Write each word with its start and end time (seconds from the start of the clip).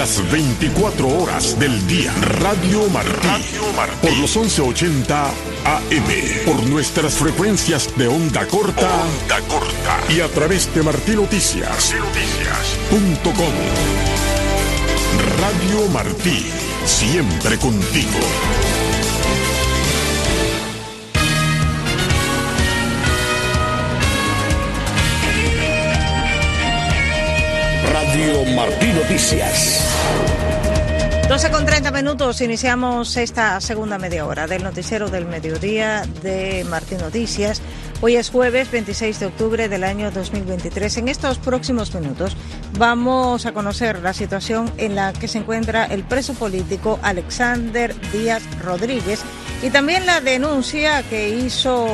las 0.00 0.32
24 0.32 1.08
horas 1.08 1.58
del 1.58 1.86
día. 1.86 2.10
Radio 2.14 2.88
Martí. 2.88 3.28
Por 4.00 4.16
los 4.16 4.34
1180 4.34 5.26
AM. 5.26 6.44
Por 6.46 6.66
nuestras 6.70 7.12
frecuencias 7.12 7.94
de 7.98 8.08
onda 8.08 8.46
corta. 8.46 8.88
Onda 9.02 9.40
corta. 9.46 10.00
Y 10.08 10.20
a 10.20 10.28
través 10.28 10.74
de 10.74 10.82
martinoticias. 10.82 11.92
Noticias.com. 11.92 13.52
Radio 15.38 15.88
Martí. 15.90 16.50
Siempre 16.86 17.58
contigo. 17.58 18.69
Radio 27.92 28.44
Martí 28.54 28.86
Noticias. 28.92 29.84
12 31.28 31.50
con 31.50 31.66
30 31.66 31.90
minutos, 31.90 32.40
iniciamos 32.40 33.16
esta 33.16 33.60
segunda 33.60 33.98
media 33.98 34.26
hora 34.26 34.46
del 34.46 34.62
noticiero 34.62 35.10
del 35.10 35.26
mediodía 35.26 36.04
de 36.22 36.64
Martín 36.68 36.98
Noticias. 36.98 37.60
Hoy 38.00 38.16
es 38.16 38.30
jueves 38.30 38.70
26 38.70 39.20
de 39.20 39.26
octubre 39.26 39.68
del 39.68 39.84
año 39.84 40.10
2023. 40.10 40.98
En 40.98 41.08
estos 41.08 41.38
próximos 41.38 41.92
minutos 41.94 42.36
vamos 42.78 43.46
a 43.46 43.52
conocer 43.52 44.00
la 44.00 44.12
situación 44.12 44.72
en 44.76 44.94
la 44.94 45.12
que 45.12 45.28
se 45.28 45.38
encuentra 45.38 45.84
el 45.84 46.04
preso 46.04 46.34
político 46.34 46.98
Alexander 47.02 47.94
Díaz 48.12 48.42
Rodríguez 48.60 49.20
y 49.62 49.70
también 49.70 50.06
la 50.06 50.20
denuncia 50.20 51.02
que 51.02 51.28
hizo 51.28 51.84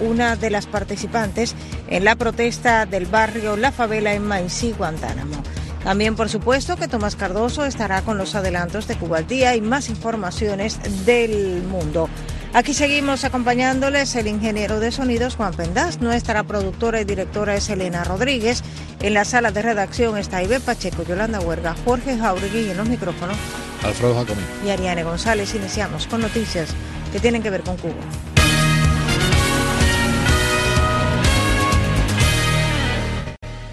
una 0.00 0.36
de 0.36 0.50
las 0.50 0.66
participantes 0.66 1.54
en 1.88 2.04
la 2.04 2.16
protesta 2.16 2.86
del 2.86 3.06
barrio 3.06 3.56
La 3.56 3.72
Favela 3.72 4.14
en 4.14 4.24
Maicí, 4.24 4.72
Guantánamo. 4.72 5.42
También, 5.82 6.16
por 6.16 6.30
supuesto, 6.30 6.76
que 6.76 6.88
Tomás 6.88 7.14
Cardoso 7.14 7.66
estará 7.66 8.00
con 8.00 8.16
los 8.16 8.34
adelantos 8.34 8.88
de 8.88 8.96
Cuba 8.96 9.18
al 9.18 9.26
día 9.26 9.54
y 9.54 9.60
más 9.60 9.90
informaciones 9.90 10.80
del 11.04 11.62
mundo. 11.64 12.08
Aquí 12.54 12.72
seguimos 12.72 13.24
acompañándoles 13.24 14.14
el 14.14 14.28
ingeniero 14.28 14.80
de 14.80 14.92
sonidos 14.92 15.34
Juan 15.34 15.52
Pendaz, 15.52 16.00
nuestra 16.00 16.44
productora 16.44 17.00
y 17.00 17.04
directora 17.04 17.56
es 17.56 17.68
Elena 17.68 18.04
Rodríguez. 18.04 18.62
En 19.00 19.12
la 19.12 19.24
sala 19.24 19.50
de 19.50 19.60
redacción 19.60 20.16
está 20.16 20.42
Ibe 20.42 20.60
Pacheco, 20.60 21.02
Yolanda 21.02 21.40
Huerga, 21.40 21.74
Jorge 21.84 22.16
Jauregui 22.16 22.60
y 22.60 22.70
en 22.70 22.76
los 22.76 22.88
micrófonos 22.88 23.36
Alfredo 23.82 24.14
Jacomí 24.14 24.42
y 24.64 24.70
Ariane 24.70 25.04
González. 25.04 25.54
Iniciamos 25.54 26.06
con 26.06 26.22
noticias 26.22 26.70
que 27.14 27.20
tienen 27.20 27.44
que 27.44 27.48
ver 27.48 27.62
con 27.62 27.76
Cuba. 27.76 28.33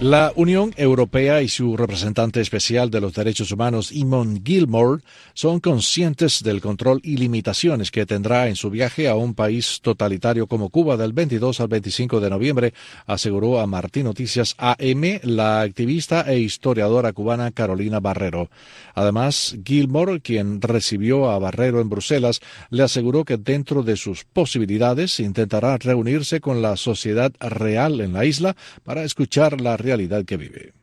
La 0.02 0.34
Unión 0.36 0.74
Europea 0.78 1.44
y 1.44 1.48
su 1.48 1.78
representante 1.78 2.42
especial 2.42 2.90
de 2.90 3.00
los 3.00 3.14
derechos 3.14 3.52
humanos, 3.52 3.92
Imon 3.92 4.42
Gilmore, 4.44 5.04
son 5.36 5.60
conscientes 5.60 6.42
del 6.42 6.60
control 6.60 7.02
y 7.04 7.18
limitaciones 7.18 7.92
que 7.92 8.08
tendrá 8.08 8.48
en 8.48 8.56
su 8.56 8.72
viaje 8.72 9.08
a 9.08 9.14
un 9.14 9.36
país 9.36 9.78
totalitario 9.84 10.48
como 10.48 10.70
Cuba 10.70 10.98
del 10.98 11.14
22 11.14 11.60
al 11.60 11.68
25 11.68 12.20
de 12.20 12.32
noviembre, 12.32 12.74
aseguró 13.06 13.60
a 13.60 13.68
Martín 13.68 14.06
Noticias 14.06 14.56
AM 14.58 15.20
la 15.22 15.62
activista 15.62 16.22
e 16.22 16.40
historiadora 16.40 17.14
cubana 17.14 17.52
Carolina 17.52 18.00
Barrero. 18.00 18.50
Además, 18.96 19.56
Gilmore, 19.64 20.20
quien 20.20 20.64
recibió 20.64 21.30
a 21.30 21.38
Barrero 21.38 21.80
en 21.80 21.90
Bruselas, 21.90 22.40
le 22.72 22.82
aseguró 22.82 23.24
que 23.24 23.38
dentro 23.38 23.84
de 23.84 23.98
sus 23.98 24.24
posibilidades 24.24 25.20
intentará 25.20 25.78
reunirse 25.78 26.42
con 26.42 26.64
la 26.64 26.76
sociedad 26.76 27.32
real 27.40 28.02
en 28.02 28.14
la 28.14 28.26
isla 28.26 28.56
para 28.84 29.04
escuchar 29.04 29.62
la 29.62 29.78
realidad 29.78 29.91
que 30.26 30.38
vive. 30.38 30.74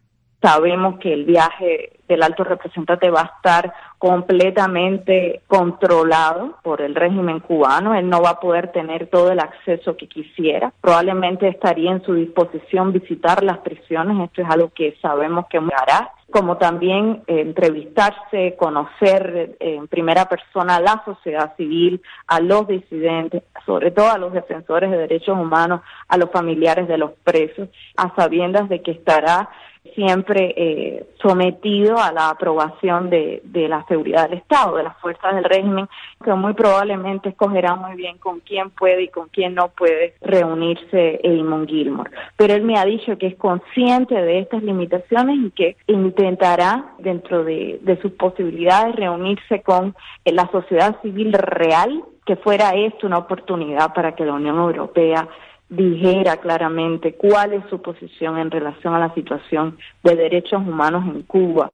Sabemos 0.40 0.98
que 1.00 1.12
el 1.12 1.24
viaje 1.24 1.98
del 2.08 2.22
alto 2.22 2.44
representante 2.44 3.10
va 3.10 3.22
a 3.22 3.36
estar 3.36 3.72
completamente 3.98 5.42
controlado 5.48 6.56
por 6.62 6.80
el 6.80 6.94
régimen 6.94 7.40
cubano. 7.40 7.94
Él 7.94 8.08
no 8.08 8.22
va 8.22 8.30
a 8.30 8.40
poder 8.40 8.70
tener 8.72 9.08
todo 9.08 9.32
el 9.32 9.40
acceso 9.40 9.96
que 9.96 10.08
quisiera. 10.08 10.72
Probablemente 10.80 11.48
estaría 11.48 11.90
en 11.90 12.02
su 12.04 12.14
disposición 12.14 12.92
visitar 12.92 13.42
las 13.42 13.58
prisiones. 13.58 14.28
Esto 14.28 14.42
es 14.42 14.48
algo 14.50 14.70
que 14.74 14.96
sabemos 15.02 15.46
que 15.48 15.58
hará 15.58 16.12
como 16.30 16.58
también 16.58 17.22
eh, 17.26 17.40
entrevistarse, 17.40 18.54
conocer 18.58 19.56
eh, 19.60 19.76
en 19.76 19.88
primera 19.88 20.26
persona 20.26 20.76
a 20.76 20.80
la 20.80 21.02
sociedad 21.04 21.56
civil, 21.56 22.02
a 22.26 22.40
los 22.40 22.68
disidentes, 22.68 23.42
sobre 23.64 23.90
todo 23.90 24.10
a 24.10 24.18
los 24.18 24.32
defensores 24.32 24.90
de 24.90 24.98
derechos 24.98 25.38
humanos, 25.38 25.80
a 26.06 26.18
los 26.18 26.30
familiares 26.30 26.86
de 26.86 26.98
los 26.98 27.12
presos, 27.24 27.70
a 27.96 28.14
sabiendas 28.14 28.68
de 28.68 28.82
que 28.82 28.90
estará 28.90 29.48
siempre 29.94 30.54
eh, 30.56 31.06
sometido 31.20 31.98
a 31.98 32.12
la 32.12 32.30
aprobación 32.30 33.10
de, 33.10 33.40
de, 33.44 33.68
la 33.68 33.84
seguridad 33.86 34.28
del 34.28 34.38
Estado, 34.38 34.76
de 34.76 34.84
las 34.84 34.96
fuerzas 34.98 35.34
del 35.34 35.44
régimen, 35.44 35.88
que 36.24 36.32
muy 36.34 36.54
probablemente 36.54 37.30
escogerá 37.30 37.74
muy 37.74 37.96
bien 37.96 38.18
con 38.18 38.40
quién 38.40 38.70
puede 38.70 39.04
y 39.04 39.08
con 39.08 39.28
quién 39.28 39.54
no 39.54 39.68
puede 39.68 40.14
reunirse 40.20 41.20
Eamon 41.22 41.66
Gilmore. 41.66 42.10
Pero 42.36 42.54
él 42.54 42.62
me 42.62 42.78
ha 42.78 42.84
dicho 42.84 43.18
que 43.18 43.28
es 43.28 43.36
consciente 43.36 44.14
de 44.14 44.40
estas 44.40 44.62
limitaciones 44.62 45.38
y 45.38 45.50
que 45.50 45.76
intentará, 45.86 46.92
dentro 46.98 47.44
de, 47.44 47.78
de 47.82 48.00
sus 48.00 48.12
posibilidades, 48.12 48.94
reunirse 48.96 49.62
con 49.62 49.94
la 50.24 50.48
sociedad 50.50 51.00
civil 51.02 51.32
real, 51.32 52.04
que 52.24 52.36
fuera 52.36 52.70
esto 52.74 53.06
una 53.06 53.18
oportunidad 53.18 53.94
para 53.94 54.14
que 54.14 54.24
la 54.24 54.34
Unión 54.34 54.58
Europea 54.58 55.28
dijera 55.68 56.38
claramente 56.38 57.14
cuál 57.14 57.52
es 57.52 57.64
su 57.68 57.82
posición 57.82 58.38
en 58.38 58.50
relación 58.50 58.94
a 58.94 58.98
la 58.98 59.14
situación 59.14 59.78
de 60.02 60.16
derechos 60.16 60.60
humanos 60.66 61.04
en 61.06 61.22
Cuba. 61.22 61.70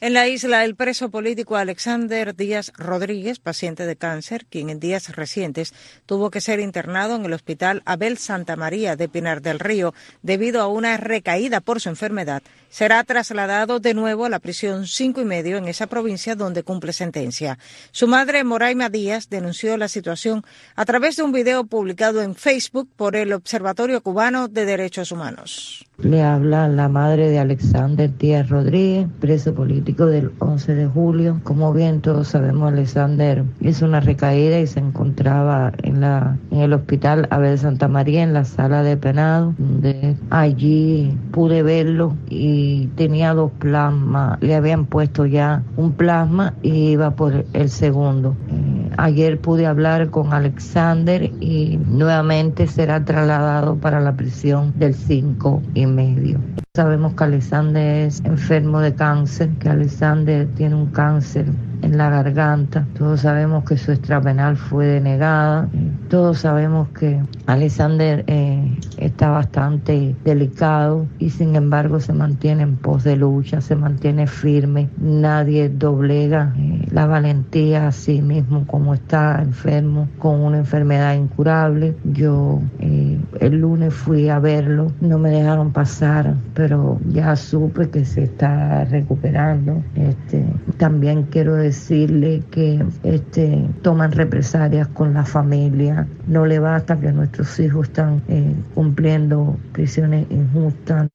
En 0.00 0.12
la 0.12 0.28
isla, 0.28 0.64
el 0.64 0.76
preso 0.76 1.10
político 1.10 1.56
Alexander 1.56 2.36
Díaz 2.36 2.72
Rodríguez, 2.76 3.40
paciente 3.40 3.84
de 3.84 3.96
cáncer, 3.96 4.46
quien 4.48 4.70
en 4.70 4.78
días 4.78 5.16
recientes 5.16 5.74
tuvo 6.06 6.30
que 6.30 6.40
ser 6.40 6.60
internado 6.60 7.16
en 7.16 7.24
el 7.24 7.32
hospital 7.32 7.82
Abel 7.84 8.16
Santa 8.16 8.54
María 8.54 8.94
de 8.94 9.08
Pinar 9.08 9.42
del 9.42 9.58
Río 9.58 9.94
debido 10.22 10.60
a 10.60 10.68
una 10.68 10.96
recaída 10.98 11.60
por 11.60 11.80
su 11.80 11.88
enfermedad, 11.88 12.44
será 12.70 13.02
trasladado 13.04 13.80
de 13.80 13.94
nuevo 13.94 14.24
a 14.24 14.28
la 14.28 14.38
prisión 14.38 14.86
cinco 14.86 15.20
y 15.20 15.24
medio 15.24 15.56
en 15.56 15.68
esa 15.68 15.86
provincia 15.86 16.34
donde 16.34 16.62
cumple 16.62 16.92
sentencia. 16.92 17.58
Su 17.90 18.06
madre, 18.06 18.44
Moraima 18.44 18.88
Díaz, 18.88 19.28
denunció 19.28 19.76
la 19.76 19.88
situación 19.88 20.44
a 20.76 20.84
través 20.84 21.16
de 21.16 21.22
un 21.22 21.32
video 21.32 21.64
publicado 21.64 22.22
en 22.22 22.34
Facebook 22.34 22.88
por 22.96 23.16
el 23.16 23.32
Observatorio 23.32 24.02
Cubano 24.02 24.48
de 24.48 24.64
Derechos 24.64 25.12
Humanos. 25.12 25.84
Le 25.98 26.22
habla 26.22 26.68
la 26.68 26.88
madre 26.88 27.28
de 27.28 27.40
Alexander 27.40 28.16
Díaz 28.16 28.48
Rodríguez, 28.48 29.08
preso 29.18 29.52
político 29.52 30.06
del 30.06 30.30
11 30.38 30.74
de 30.76 30.86
julio. 30.86 31.40
Como 31.42 31.72
bien 31.72 32.00
todos 32.00 32.28
sabemos, 32.28 32.72
Alexander 32.72 33.42
hizo 33.60 33.84
una 33.84 33.98
recaída 33.98 34.60
y 34.60 34.68
se 34.68 34.78
encontraba 34.78 35.72
en, 35.82 36.00
la, 36.00 36.38
en 36.52 36.60
el 36.60 36.72
hospital 36.72 37.26
Abel 37.30 37.58
Santa 37.58 37.88
María, 37.88 38.22
en 38.22 38.32
la 38.32 38.44
sala 38.44 38.84
de 38.84 38.96
penado, 38.96 39.54
donde 39.58 40.16
allí 40.30 41.18
pude 41.32 41.64
verlo 41.64 42.16
y 42.28 42.57
tenía 42.96 43.34
dos 43.34 43.50
plasmas. 43.58 44.38
Le 44.40 44.54
habían 44.54 44.86
puesto 44.86 45.26
ya 45.26 45.62
un 45.76 45.92
plasma 45.92 46.54
y 46.62 46.90
iba 46.90 47.10
por 47.10 47.44
el 47.52 47.68
segundo. 47.68 48.36
Eh, 48.48 48.90
ayer 48.96 49.40
pude 49.40 49.66
hablar 49.66 50.10
con 50.10 50.32
Alexander 50.32 51.30
y 51.40 51.78
nuevamente 51.86 52.66
será 52.66 53.04
trasladado 53.04 53.76
para 53.76 54.00
la 54.00 54.14
prisión 54.14 54.72
del 54.78 54.94
5 54.94 55.62
y 55.74 55.86
medio. 55.86 56.38
Sabemos 56.74 57.14
que 57.14 57.24
Alexander 57.24 58.06
es 58.06 58.22
enfermo 58.24 58.80
de 58.80 58.94
cáncer, 58.94 59.50
que 59.58 59.68
Alexander 59.68 60.46
tiene 60.54 60.74
un 60.74 60.86
cáncer 60.86 61.46
en 61.82 61.96
la 61.96 62.10
garganta. 62.10 62.86
Todos 62.96 63.20
sabemos 63.20 63.64
que 63.64 63.76
su 63.76 63.92
extrapenal 63.92 64.56
fue 64.56 64.86
denegada. 64.86 65.68
Todos 66.08 66.38
sabemos 66.40 66.88
que 66.88 67.20
Alexander 67.46 68.24
eh, 68.26 68.76
está 68.96 69.30
bastante 69.30 70.14
delicado 70.24 71.06
y 71.18 71.30
sin 71.30 71.56
embargo 71.56 72.00
se 72.00 72.12
mantiene 72.12 72.62
en 72.62 72.76
pos 72.76 73.04
de 73.04 73.16
lucha, 73.16 73.60
se 73.60 73.76
mantiene 73.76 74.26
firme. 74.26 74.88
Nadie 74.98 75.68
doblega 75.68 76.52
eh, 76.56 76.86
la 76.90 77.06
valentía 77.06 77.88
a 77.88 77.92
sí 77.92 78.22
mismo 78.22 78.66
como 78.66 78.94
está 78.94 79.40
enfermo 79.42 80.08
con 80.18 80.40
una 80.40 80.58
enfermedad 80.58 81.14
incurable. 81.14 81.94
Yo 82.04 82.60
eh, 82.80 83.18
el 83.40 83.60
lunes 83.60 83.94
fui 83.94 84.28
a 84.28 84.38
verlo, 84.38 84.92
no 85.00 85.18
me 85.18 85.30
dejaron 85.30 85.72
pasar, 85.72 86.34
pero 86.54 86.98
ya 87.08 87.36
supe 87.36 87.90
que 87.90 88.04
se 88.04 88.24
está 88.24 88.84
recuperando. 88.84 89.82
Este, 89.94 90.44
también 90.78 91.24
quiero 91.24 91.54
decir 91.54 91.67
decirle 91.68 92.42
que 92.50 92.84
este, 93.02 93.68
toman 93.82 94.12
represalias 94.12 94.88
con 94.88 95.14
la 95.14 95.24
familia. 95.24 96.06
No 96.26 96.46
le 96.46 96.58
basta 96.58 96.98
que 96.98 97.12
nuestros 97.12 97.58
hijos 97.60 97.88
están 97.88 98.22
eh, 98.28 98.54
cumpliendo 98.74 99.56
prisiones 99.72 100.26
injustas. 100.30 101.08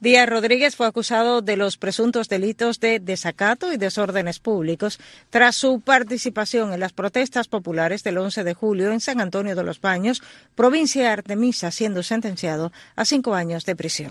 Díaz 0.00 0.28
Rodríguez 0.28 0.76
fue 0.76 0.86
acusado 0.86 1.42
de 1.42 1.56
los 1.56 1.76
presuntos 1.76 2.28
delitos 2.28 2.78
de 2.78 3.00
desacato 3.00 3.72
y 3.72 3.78
desórdenes 3.78 4.38
públicos 4.38 5.00
tras 5.28 5.56
su 5.56 5.80
participación 5.80 6.72
en 6.72 6.78
las 6.78 6.92
protestas 6.92 7.48
populares 7.48 8.04
del 8.04 8.18
11 8.18 8.44
de 8.44 8.54
julio 8.54 8.92
en 8.92 9.00
San 9.00 9.20
Antonio 9.20 9.56
de 9.56 9.64
los 9.64 9.80
Baños, 9.80 10.22
provincia 10.54 11.02
de 11.02 11.08
Artemisa, 11.08 11.72
siendo 11.72 12.04
sentenciado 12.04 12.70
a 12.94 13.04
cinco 13.04 13.34
años 13.34 13.64
de 13.64 13.74
prisión. 13.74 14.10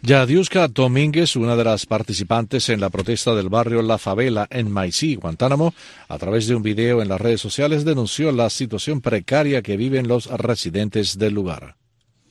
Yadiuska 0.00 0.68
Domínguez, 0.68 1.36
una 1.36 1.54
de 1.54 1.64
las 1.64 1.84
participantes 1.84 2.70
en 2.70 2.80
la 2.80 2.88
protesta 2.88 3.34
del 3.34 3.50
barrio 3.50 3.82
La 3.82 3.98
Favela 3.98 4.46
en 4.48 4.70
Maicí, 4.70 5.16
Guantánamo, 5.16 5.74
a 6.08 6.16
través 6.16 6.46
de 6.46 6.54
un 6.54 6.62
video 6.62 7.02
en 7.02 7.10
las 7.10 7.20
redes 7.20 7.42
sociales 7.42 7.84
denunció 7.84 8.32
la 8.32 8.48
situación 8.48 9.02
precaria 9.02 9.60
que 9.60 9.76
viven 9.76 10.08
los 10.08 10.28
residentes 10.28 11.18
del 11.18 11.34
lugar. 11.34 11.79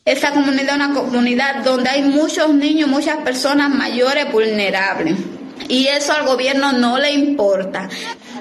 Esta 0.10 0.32
comunidad 0.32 0.70
es 0.70 0.74
una 0.74 0.94
comunidad 0.96 1.64
donde 1.64 1.88
hay 1.88 2.02
muchos 2.02 2.50
niños, 2.50 2.90
muchas 2.90 3.18
personas 3.18 3.70
mayores 3.70 4.32
vulnerables. 4.32 5.14
Y 5.68 5.86
eso 5.86 6.14
al 6.14 6.26
gobierno 6.26 6.72
no 6.72 6.98
le 6.98 7.12
importa. 7.12 7.88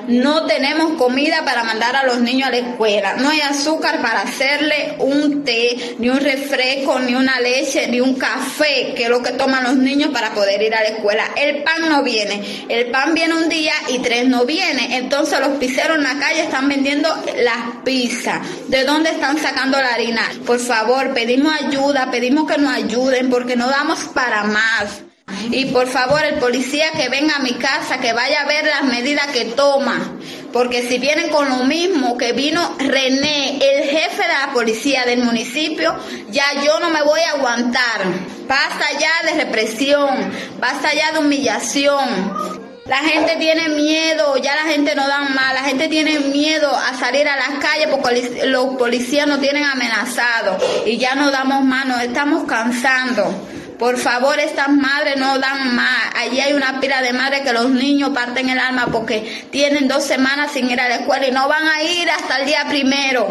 No 0.09 0.47
tenemos 0.47 0.95
comida 0.95 1.45
para 1.45 1.65
mandar 1.65 1.95
a 1.95 2.05
los 2.05 2.21
niños 2.21 2.49
a 2.49 2.51
la 2.51 2.57
escuela. 2.57 3.17
No 3.17 3.29
hay 3.29 3.43
azúcar 3.43 4.01
para 4.01 4.23
hacerle 4.23 4.97
un 5.01 5.45
té, 5.45 5.97
ni 5.99 6.09
un 6.09 6.19
refresco, 6.19 6.99
ni 6.99 7.15
una 7.15 7.39
leche, 7.41 7.87
ni 7.89 8.01
un 8.01 8.15
café, 8.15 8.95
que 8.97 9.05
es 9.05 9.11
lo 9.11 9.23
que 9.23 9.33
toman 9.33 9.65
los 9.65 9.77
niños 9.77 10.11
para 10.11 10.33
poder 10.33 10.63
ir 10.63 10.75
a 10.75 10.81
la 10.81 10.89
escuela. 10.89 11.25
El 11.37 11.63
pan 11.63 11.91
no 11.91 12.03
viene. 12.03 12.65
El 12.71 12.91
pan 12.91 13.13
viene 13.13 13.35
un 13.35 13.51
día 13.51 13.75
y 13.89 13.99
tres 13.99 14.27
no 14.27 14.47
viene. 14.47 14.97
Entonces 14.97 15.41
los 15.41 15.59
pizzeros 15.59 15.99
en 15.99 16.05
la 16.05 16.19
calle 16.19 16.45
están 16.45 16.71
vendiendo 16.71 17.09
las 17.43 17.77
pizzas. 17.85 18.41
¿De 18.69 18.85
dónde 18.85 19.11
están 19.11 19.37
sacando 19.37 19.79
la 19.79 19.93
harina? 19.93 20.23
Por 20.47 20.59
favor, 20.59 21.13
pedimos 21.13 21.53
ayuda, 21.53 22.11
pedimos 22.11 22.51
que 22.51 22.57
nos 22.57 22.73
ayuden 22.73 23.29
porque 23.29 23.57
no 23.57 23.69
damos 23.69 23.99
para 24.15 24.45
más. 24.45 25.08
Y 25.51 25.67
por 25.67 25.89
favor, 25.89 26.25
el 26.25 26.39
policía 26.39 26.91
que 26.93 27.09
venga 27.09 27.37
a 27.37 27.41
mi 27.41 27.55
casa, 27.55 27.99
que 27.99 28.13
vaya 28.13 28.43
a 28.43 28.47
ver 28.47 28.67
las 28.67 28.85
medidas 28.85 29.27
que 29.29 29.47
toma. 29.47 30.19
Porque 30.53 30.89
si 30.89 30.99
vienen 30.99 31.31
con 31.31 31.49
lo 31.49 31.65
mismo 31.65 32.17
que 32.17 32.33
vino 32.33 32.77
René, 32.79 33.57
el 33.57 33.85
jefe 33.85 34.23
de 34.23 34.29
la 34.29 34.51
policía 34.53 35.05
del 35.05 35.23
municipio, 35.23 35.95
ya 36.31 36.45
yo 36.65 36.81
no 36.81 36.91
me 36.91 37.03
voy 37.03 37.21
a 37.21 37.33
aguantar. 37.33 38.03
Basta 38.47 38.87
ya 38.99 39.31
de 39.31 39.45
represión, 39.45 40.33
basta 40.59 40.93
ya 40.95 41.13
de 41.13 41.19
humillación. 41.19 42.59
La 42.87 42.99
gente 42.99 43.37
tiene 43.37 43.69
miedo, 43.69 44.39
ya 44.39 44.55
la 44.55 44.63
gente 44.63 44.95
no 44.95 45.07
da 45.07 45.21
más, 45.21 45.53
la 45.53 45.65
gente 45.65 45.89
tiene 45.89 46.21
miedo 46.21 46.75
a 46.75 46.99
salir 46.99 47.29
a 47.29 47.37
las 47.37 47.59
calles 47.59 47.89
porque 47.91 48.47
los 48.47 48.77
policías 48.77 49.27
nos 49.27 49.41
tienen 49.41 49.65
amenazados 49.65 50.63
y 50.87 50.97
ya 50.97 51.15
no 51.15 51.31
damos 51.31 51.63
mano, 51.65 52.01
estamos 52.01 52.45
cansando. 52.45 53.31
Por 53.79 53.97
favor, 53.97 54.41
estas 54.41 54.71
madres 54.71 55.17
no 55.19 55.39
dan 55.39 55.77
más. 55.77 56.13
Allí 56.17 56.41
hay 56.41 56.53
una 56.53 56.81
pila 56.81 57.01
de 57.01 57.13
madres 57.13 57.43
que 57.43 57.53
los 57.53 57.71
niños 57.71 58.11
parten 58.11 58.49
el 58.49 58.59
alma 58.59 58.89
porque 58.91 59.47
tienen 59.53 59.87
dos 59.87 60.03
semanas 60.03 60.51
sin 60.53 60.69
ir 60.69 60.81
a 60.81 60.89
la 60.89 60.97
escuela 60.97 61.29
y 61.29 61.31
no 61.31 61.49
van 61.49 61.63
a 61.69 61.83
ir 61.85 62.11
hasta 62.11 62.39
el 62.39 62.47
día 62.47 62.67
primero. 62.69 63.29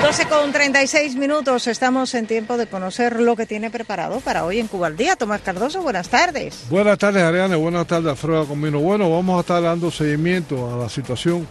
12 0.00 0.26
con 0.26 0.52
36 0.52 1.16
minutos, 1.16 1.66
estamos 1.66 2.14
en 2.14 2.26
tiempo 2.26 2.56
de 2.56 2.66
conocer 2.66 3.20
lo 3.20 3.36
que 3.36 3.46
tiene 3.46 3.70
preparado 3.70 4.20
para 4.20 4.44
hoy 4.44 4.58
en 4.58 4.66
Cuba 4.66 4.86
al 4.86 4.96
Día. 4.96 5.16
Tomás 5.16 5.42
Cardoso, 5.42 5.82
buenas 5.82 6.08
tardes. 6.08 6.64
Buenas 6.70 6.98
tardes, 6.98 7.22
Ariane, 7.22 7.56
buenas 7.56 7.86
tardes, 7.86 8.08
Alfredo 8.08 8.46
Comino. 8.46 8.80
Bueno, 8.80 9.10
vamos 9.10 9.36
a 9.36 9.40
estar 9.40 9.62
dando 9.62 9.90
seguimiento 9.90 10.74
a 10.74 10.78
la 10.78 10.88
situación 10.88 11.46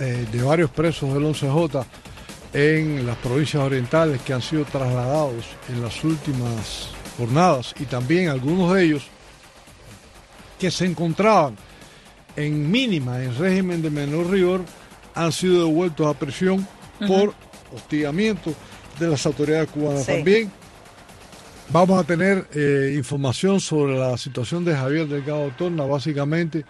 eh, 0.00 0.26
de 0.30 0.42
varios 0.42 0.70
presos 0.70 1.12
del 1.12 1.24
11J 1.24 1.84
en 2.54 3.04
las 3.04 3.16
provincias 3.16 3.62
orientales 3.62 4.22
que 4.22 4.32
han 4.32 4.40
sido 4.40 4.64
trasladados 4.64 5.44
en 5.68 5.82
las 5.82 6.02
últimas 6.04 6.90
jornadas 7.18 7.74
y 7.78 7.84
también 7.84 8.28
algunos 8.28 8.72
de 8.72 8.84
ellos 8.84 9.06
que 10.58 10.70
se 10.70 10.86
encontraban 10.86 11.56
en 12.36 12.70
mínima, 12.70 13.22
en 13.22 13.36
régimen 13.36 13.82
de 13.82 13.90
menor 13.90 14.30
rigor, 14.30 14.62
han 15.14 15.32
sido 15.32 15.66
devueltos 15.66 16.06
a 16.06 16.18
prisión 16.18 16.66
por 17.06 17.34
hostigamiento 17.74 18.54
de 18.98 19.08
las 19.08 19.26
autoridades 19.26 19.70
cubanas. 19.70 20.06
También 20.06 20.50
vamos 21.70 22.00
a 22.00 22.04
tener 22.04 22.46
eh, 22.54 22.94
información 22.96 23.60
sobre 23.60 23.98
la 23.98 24.16
situación 24.16 24.64
de 24.64 24.76
Javier 24.76 25.08
Delgado 25.08 25.50
Torna, 25.58 25.84
básicamente 25.84 26.64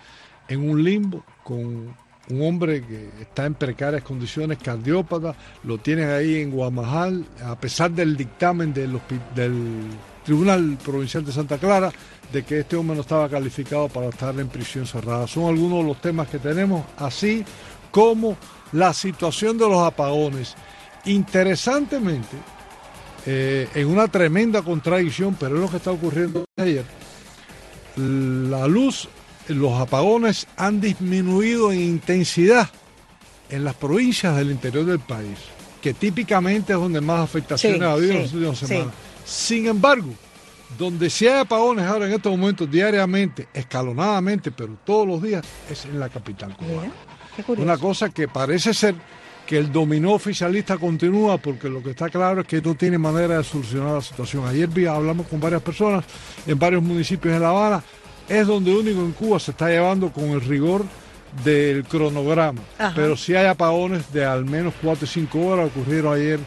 en 0.48 0.68
un 0.68 0.82
limbo 0.82 1.24
con 1.42 1.94
un 2.30 2.42
hombre 2.42 2.82
que 2.82 3.10
está 3.20 3.46
en 3.46 3.54
precarias 3.54 4.02
condiciones, 4.02 4.58
cardiópata, 4.58 5.34
lo 5.64 5.78
tienen 5.78 6.10
ahí 6.10 6.40
en 6.40 6.50
Guamajal, 6.50 7.24
a 7.44 7.56
pesar 7.56 7.90
del 7.90 8.16
dictamen 8.16 8.72
del, 8.72 8.98
Tribunal 10.24 10.78
Provincial 10.82 11.22
de 11.22 11.32
Santa 11.32 11.58
Clara 11.58 11.92
de 12.32 12.42
que 12.42 12.60
este 12.60 12.76
hombre 12.76 12.96
no 12.96 13.02
estaba 13.02 13.28
calificado 13.28 13.88
para 13.88 14.08
estar 14.08 14.38
en 14.40 14.48
prisión 14.48 14.86
cerrada. 14.86 15.26
Son 15.26 15.44
algunos 15.44 15.80
de 15.80 15.84
los 15.84 16.00
temas 16.00 16.28
que 16.28 16.38
tenemos, 16.38 16.86
así 16.96 17.44
como 17.90 18.38
la 18.72 18.94
situación 18.94 19.58
de 19.58 19.68
los 19.68 19.80
apagones. 19.80 20.54
Interesantemente, 21.04 22.38
eh, 23.26 23.68
en 23.74 23.86
una 23.86 24.08
tremenda 24.08 24.62
contradicción, 24.62 25.36
pero 25.38 25.56
es 25.56 25.60
lo 25.60 25.70
que 25.70 25.76
está 25.76 25.90
ocurriendo 25.90 26.46
ayer, 26.56 26.84
la 27.96 28.66
luz 28.66 29.08
los 29.48 29.80
apagones 29.80 30.46
han 30.56 30.80
disminuido 30.80 31.72
en 31.72 31.80
intensidad 31.80 32.68
en 33.50 33.64
las 33.64 33.74
provincias 33.74 34.36
del 34.36 34.50
interior 34.50 34.84
del 34.84 35.00
país, 35.00 35.38
que 35.82 35.94
típicamente 35.94 36.72
es 36.72 36.78
donde 36.78 37.00
más 37.00 37.20
afectaciones 37.20 37.82
ha 37.82 37.92
habido 37.92 38.12
en 38.12 38.22
las 38.22 38.32
últimas 38.32 38.58
semanas. 38.58 38.94
Sin 39.24 39.66
embargo, 39.66 40.12
donde 40.78 41.10
sí 41.10 41.26
hay 41.26 41.40
apagones 41.40 41.84
ahora 41.84 42.06
en 42.06 42.12
estos 42.14 42.36
momentos, 42.36 42.70
diariamente, 42.70 43.48
escalonadamente, 43.52 44.50
pero 44.50 44.76
todos 44.84 45.06
los 45.06 45.22
días, 45.22 45.44
es 45.70 45.84
en 45.84 46.00
la 46.00 46.08
capital 46.08 46.56
cubana. 46.56 46.92
Una 47.58 47.78
cosa 47.78 48.10
que 48.10 48.28
parece 48.28 48.72
ser 48.72 48.94
que 49.46 49.58
el 49.58 49.70
dominó 49.70 50.12
oficialista 50.12 50.78
continúa 50.78 51.36
porque 51.36 51.68
lo 51.68 51.82
que 51.82 51.90
está 51.90 52.08
claro 52.08 52.40
es 52.40 52.46
que 52.46 52.62
no 52.62 52.74
tiene 52.74 52.96
manera 52.96 53.38
de 53.38 53.44
solucionar 53.44 53.94
la 53.94 54.00
situación. 54.00 54.46
Ayer 54.46 54.68
hablamos 54.88 55.26
con 55.26 55.38
varias 55.38 55.60
personas 55.62 56.04
en 56.46 56.58
varios 56.58 56.82
municipios 56.82 57.34
de 57.34 57.40
La 57.40 57.50
Habana 57.50 57.84
es 58.28 58.46
donde 58.46 58.74
único 58.74 59.00
en 59.00 59.12
Cuba 59.12 59.38
se 59.38 59.50
está 59.50 59.68
llevando 59.68 60.12
con 60.12 60.24
el 60.30 60.40
rigor 60.40 60.84
del 61.44 61.84
cronograma. 61.84 62.60
Pero 62.94 63.16
si 63.16 63.34
hay 63.34 63.46
apagones 63.46 64.12
de 64.12 64.24
al 64.24 64.44
menos 64.44 64.74
4 64.82 65.04
y 65.04 65.08
5 65.08 65.40
horas, 65.40 65.70
ocurrieron 65.74 66.14
ayer 66.14 66.40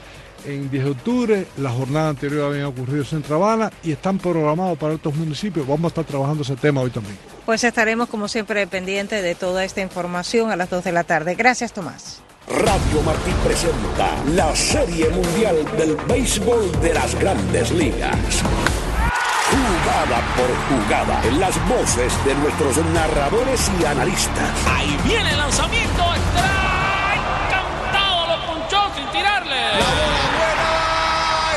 en 0.45 0.69
10 0.69 0.83
de 0.83 0.91
octubre, 0.91 1.45
la 1.57 1.71
jornada 1.71 2.09
anterior 2.09 2.53
había 2.53 2.67
ocurrido 2.67 2.99
en 2.99 3.05
Centro 3.05 3.35
Habana 3.35 3.71
y 3.83 3.91
están 3.91 4.17
programados 4.17 4.77
para 4.77 4.93
estos 4.93 5.13
municipios. 5.15 5.67
Vamos 5.67 5.85
a 5.85 5.87
estar 5.87 6.05
trabajando 6.05 6.43
ese 6.43 6.55
tema 6.55 6.81
hoy 6.81 6.89
también. 6.89 7.17
Pues 7.45 7.63
estaremos 7.63 8.07
como 8.07 8.27
siempre 8.27 8.65
pendientes 8.67 9.23
de 9.23 9.35
toda 9.35 9.65
esta 9.65 9.81
información 9.81 10.51
a 10.51 10.55
las 10.55 10.69
2 10.69 10.83
de 10.83 10.91
la 10.91 11.03
tarde. 11.03 11.35
Gracias, 11.35 11.73
Tomás. 11.73 12.21
Radio 12.47 13.01
Martí 13.05 13.31
presenta 13.43 14.23
la 14.35 14.55
Serie 14.55 15.09
Mundial 15.09 15.65
del 15.77 15.97
Béisbol 16.07 16.79
de 16.81 16.93
las 16.93 17.13
Grandes 17.19 17.71
Ligas 17.71 18.15
jugada 19.57 20.21
por 20.35 20.49
jugada, 20.67 21.21
en 21.23 21.39
las 21.39 21.55
voces 21.67 22.13
de 22.25 22.35
nuestros 22.35 22.77
narradores 22.93 23.71
y 23.79 23.85
analistas. 23.85 24.51
Ahí 24.69 24.97
viene 25.03 25.31
el 25.31 25.37
lanzamiento, 25.37 26.03
strike, 26.13 27.25
cantado, 27.49 28.27
lo 28.27 28.37
punchó 28.45 28.79
sin 28.95 29.07
tirarle. 29.11 29.59
La 29.79 29.89
bola 29.99 30.25
buena 30.37 30.69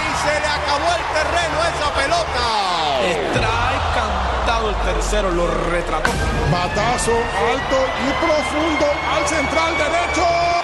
y 0.00 0.10
se 0.22 0.34
le 0.40 0.48
acabó 0.58 0.88
el 0.98 1.04
terreno 1.18 1.56
a 1.60 1.68
esa 1.74 1.88
pelota. 2.00 2.44
Strike, 3.32 3.86
cantado 3.94 4.68
el 4.70 4.76
tercero, 4.76 5.30
lo 5.30 5.46
retrató. 5.70 6.10
Batazo 6.50 7.12
alto 7.12 7.78
y 8.06 8.10
profundo 8.24 8.86
al 9.14 9.26
central 9.26 9.72
derecho. 9.78 10.59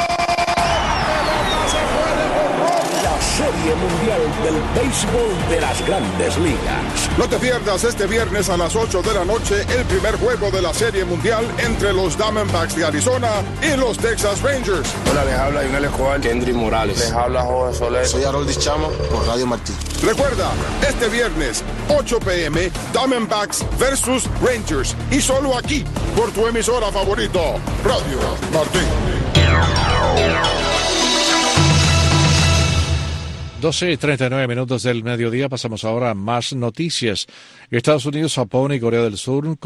Serie 3.36 3.74
Mundial 3.74 4.20
del 4.42 4.54
Béisbol 4.74 5.50
de 5.50 5.60
las 5.60 5.86
Grandes 5.86 6.38
Ligas. 6.38 7.10
No 7.18 7.28
te 7.28 7.36
pierdas 7.36 7.84
este 7.84 8.06
viernes 8.06 8.48
a 8.48 8.56
las 8.56 8.74
8 8.74 9.02
de 9.02 9.12
la 9.12 9.26
noche 9.26 9.60
el 9.76 9.84
primer 9.84 10.16
juego 10.16 10.50
de 10.50 10.62
la 10.62 10.72
Serie 10.72 11.04
Mundial 11.04 11.44
entre 11.58 11.92
los 11.92 12.16
Diamondbacks 12.16 12.74
de 12.74 12.86
Arizona 12.86 13.28
y 13.60 13.76
los 13.76 13.98
Texas 13.98 14.40
Rangers. 14.40 14.88
Hola, 15.10 15.26
les 15.26 15.34
habla 15.34 15.62
Lionel 15.64 15.84
Escobar, 15.84 16.18
Kendry 16.18 16.54
Morales. 16.54 16.98
Les 16.98 17.12
habla 17.12 17.42
Jorge 17.42 17.76
Soler. 17.76 18.06
Soy 18.06 18.24
Harold 18.24 18.58
Chamo 18.58 18.88
por 18.88 19.26
Radio 19.26 19.46
Martí. 19.46 19.74
Recuerda, 20.02 20.50
este 20.88 21.10
viernes, 21.10 21.62
8 21.90 22.18
pm, 22.20 22.72
Diamondbacks 22.94 23.66
versus 23.78 24.24
Rangers. 24.40 24.96
Y 25.10 25.20
solo 25.20 25.58
aquí, 25.58 25.84
por 26.16 26.30
tu 26.30 26.46
emisora 26.46 26.90
favorito, 26.90 27.60
Radio 27.84 28.18
Martí. 28.54 28.80
12 33.60 33.92
y 33.92 33.96
39 33.96 34.48
minutos 34.48 34.82
del 34.82 35.02
mediodía 35.02 35.48
pasamos 35.48 35.82
ahora 35.84 36.10
a 36.10 36.14
más 36.14 36.52
noticias. 36.52 37.26
Estados 37.70 38.04
Unidos, 38.04 38.34
Japón 38.34 38.72
y 38.74 38.78
Corea 38.78 39.00
del 39.00 39.16
Sur 39.16 39.58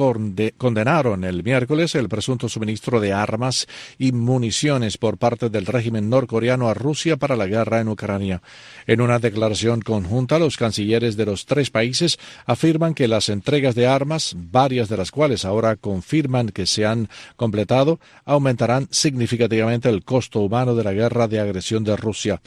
condenaron 0.57 1.25
el 1.25 1.43
miércoles 1.43 1.97
el 1.97 2.09
presunto 2.09 2.49
suministro 2.49 3.01
de 3.01 3.13
armas 3.13 3.67
y 3.99 4.13
municiones 4.13 4.97
por 4.97 5.19
parte 5.19 5.51
del 5.51 5.67
régimen 5.67 6.09
norcoreano 6.09 6.69
a 6.69 6.75
Rusia 6.75 7.17
para 7.17 7.35
la 7.35 7.49
guerra 7.49 7.81
en 7.81 7.89
Ucrania. 7.89 8.43
En 8.87 9.01
una 9.01 9.19
declaración 9.19 9.81
conjunta, 9.81 10.39
los 10.39 10.57
cancilleres 10.57 11.17
de 11.17 11.27
los 11.27 11.45
tres 11.45 11.71
países 11.71 12.19
afirman 12.47 12.95
que 12.95 13.09
las 13.09 13.29
entregas 13.29 13.75
de 13.75 13.89
armas, 13.89 14.35
varias 14.37 14.89
de 14.89 14.99
las 14.99 15.11
cuales 15.11 15.45
ahora 15.45 15.75
confirman 15.75 16.51
que 16.51 16.67
se 16.67 16.87
han 16.87 17.09
completado, 17.35 17.99
aumentarán 18.25 18.87
significativamente 18.93 19.89
el 19.89 20.05
costo 20.05 20.41
humano 20.41 20.77
de 20.77 20.85
la 20.85 20.93
guerra 20.93 21.27
de 21.27 21.41
agresión 21.41 21.83
de 21.83 21.97
Rusia. 21.97 22.41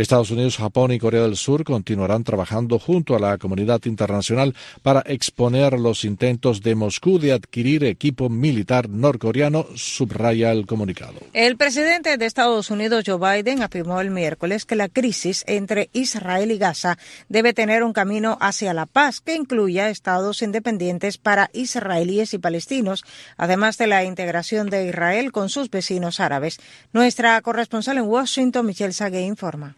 Estados 0.00 0.30
Unidos, 0.30 0.56
Japón 0.56 0.92
y 0.92 0.98
Corea 0.98 1.22
del 1.22 1.36
Sur 1.36 1.62
continuarán 1.62 2.24
trabajando 2.24 2.78
junto 2.78 3.14
a 3.14 3.18
la 3.18 3.36
comunidad 3.36 3.80
internacional 3.84 4.54
para 4.82 5.00
exponer 5.00 5.78
los 5.78 6.04
intentos 6.04 6.62
de 6.62 6.74
Moscú 6.74 7.18
de 7.18 7.32
adquirir 7.32 7.84
equipo 7.84 8.30
militar 8.30 8.88
norcoreano, 8.88 9.66
subraya 9.74 10.52
el 10.52 10.66
comunicado. 10.66 11.20
El 11.32 11.56
presidente 11.56 12.16
de 12.16 12.24
Estados 12.24 12.70
Unidos, 12.70 13.04
Joe 13.06 13.18
Biden, 13.18 13.62
afirmó 13.62 14.00
el 14.00 14.10
miércoles 14.10 14.64
que 14.64 14.74
la 14.74 14.88
crisis 14.88 15.44
entre 15.46 15.90
Israel 15.92 16.50
y 16.50 16.58
Gaza 16.58 16.96
debe 17.28 17.52
tener 17.52 17.82
un 17.82 17.92
camino 17.92 18.38
hacia 18.40 18.72
la 18.72 18.86
paz 18.86 19.20
que 19.20 19.34
incluya 19.34 19.90
estados 19.90 20.40
independientes 20.40 21.18
para 21.18 21.50
israelíes 21.52 22.32
y 22.32 22.38
palestinos, 22.38 23.04
además 23.36 23.76
de 23.76 23.86
la 23.86 24.04
integración 24.04 24.70
de 24.70 24.88
Israel 24.88 25.30
con 25.30 25.50
sus 25.50 25.68
vecinos 25.70 26.20
árabes. 26.20 26.58
Nuestra 26.92 27.40
corresponsal 27.42 27.98
en 27.98 28.04
Washington, 28.04 28.64
Michelle 28.64 28.94
Sague, 28.94 29.20
informa. 29.20 29.76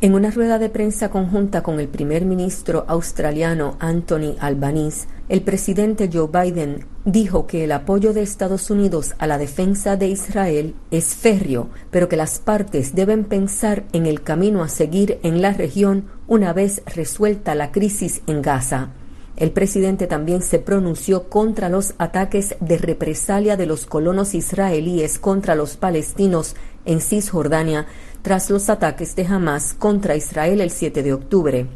En 0.00 0.14
una 0.14 0.30
rueda 0.30 0.60
de 0.60 0.68
prensa 0.68 1.10
conjunta 1.10 1.64
con 1.64 1.80
el 1.80 1.88
primer 1.88 2.24
ministro 2.24 2.84
australiano 2.86 3.76
Anthony 3.80 4.36
Albanese, 4.38 5.08
el 5.28 5.42
presidente 5.42 6.08
Joe 6.12 6.28
Biden 6.28 6.86
dijo 7.04 7.48
que 7.48 7.64
el 7.64 7.72
apoyo 7.72 8.12
de 8.12 8.22
Estados 8.22 8.70
Unidos 8.70 9.16
a 9.18 9.26
la 9.26 9.38
defensa 9.38 9.96
de 9.96 10.06
Israel 10.06 10.76
es 10.92 11.16
férreo, 11.16 11.70
pero 11.90 12.08
que 12.08 12.16
las 12.16 12.38
partes 12.38 12.94
deben 12.94 13.24
pensar 13.24 13.86
en 13.92 14.06
el 14.06 14.22
camino 14.22 14.62
a 14.62 14.68
seguir 14.68 15.18
en 15.24 15.42
la 15.42 15.52
región 15.52 16.04
una 16.28 16.52
vez 16.52 16.80
resuelta 16.86 17.56
la 17.56 17.72
crisis 17.72 18.22
en 18.28 18.40
Gaza. 18.40 18.90
El 19.38 19.50
presidente 19.50 20.06
también 20.06 20.42
se 20.42 20.60
pronunció 20.60 21.28
contra 21.28 21.68
los 21.68 21.94
ataques 21.98 22.56
de 22.60 22.78
represalia 22.78 23.56
de 23.56 23.66
los 23.66 23.86
colonos 23.86 24.34
israelíes 24.34 25.18
contra 25.18 25.56
los 25.56 25.76
palestinos 25.76 26.54
en 26.84 27.00
Cisjordania 27.00 27.86
tras 28.28 28.50
los 28.50 28.68
ataques 28.68 29.16
de 29.16 29.24
Hamas 29.24 29.72
contra 29.72 30.14
Israel 30.14 30.60
el 30.60 30.70
7 30.70 31.02
de 31.02 31.14
octubre. 31.14 31.66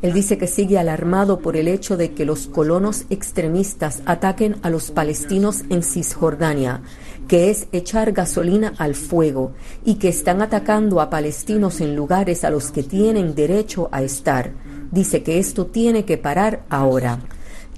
Él 0.00 0.12
dice 0.14 0.38
que 0.38 0.46
sigue 0.46 0.78
alarmado 0.78 1.38
por 1.40 1.58
el 1.58 1.68
hecho 1.68 1.98
de 1.98 2.12
que 2.12 2.24
los 2.24 2.46
colonos 2.46 3.04
extremistas 3.10 4.00
ataquen 4.06 4.56
a 4.62 4.70
los 4.70 4.90
palestinos 4.90 5.64
en 5.68 5.82
Cisjordania, 5.82 6.80
que 7.28 7.50
es 7.50 7.68
echar 7.72 8.12
gasolina 8.12 8.72
al 8.78 8.94
fuego, 8.94 9.52
y 9.84 9.96
que 9.96 10.08
están 10.08 10.40
atacando 10.40 11.02
a 11.02 11.10
palestinos 11.10 11.82
en 11.82 11.94
lugares 11.94 12.44
a 12.44 12.50
los 12.50 12.70
que 12.70 12.82
tienen 12.82 13.34
derecho 13.34 13.90
a 13.92 14.02
estar. 14.02 14.54
Dice 14.90 15.22
que 15.22 15.38
esto 15.38 15.66
tiene 15.66 16.06
que 16.06 16.16
parar 16.16 16.64
ahora. 16.70 17.18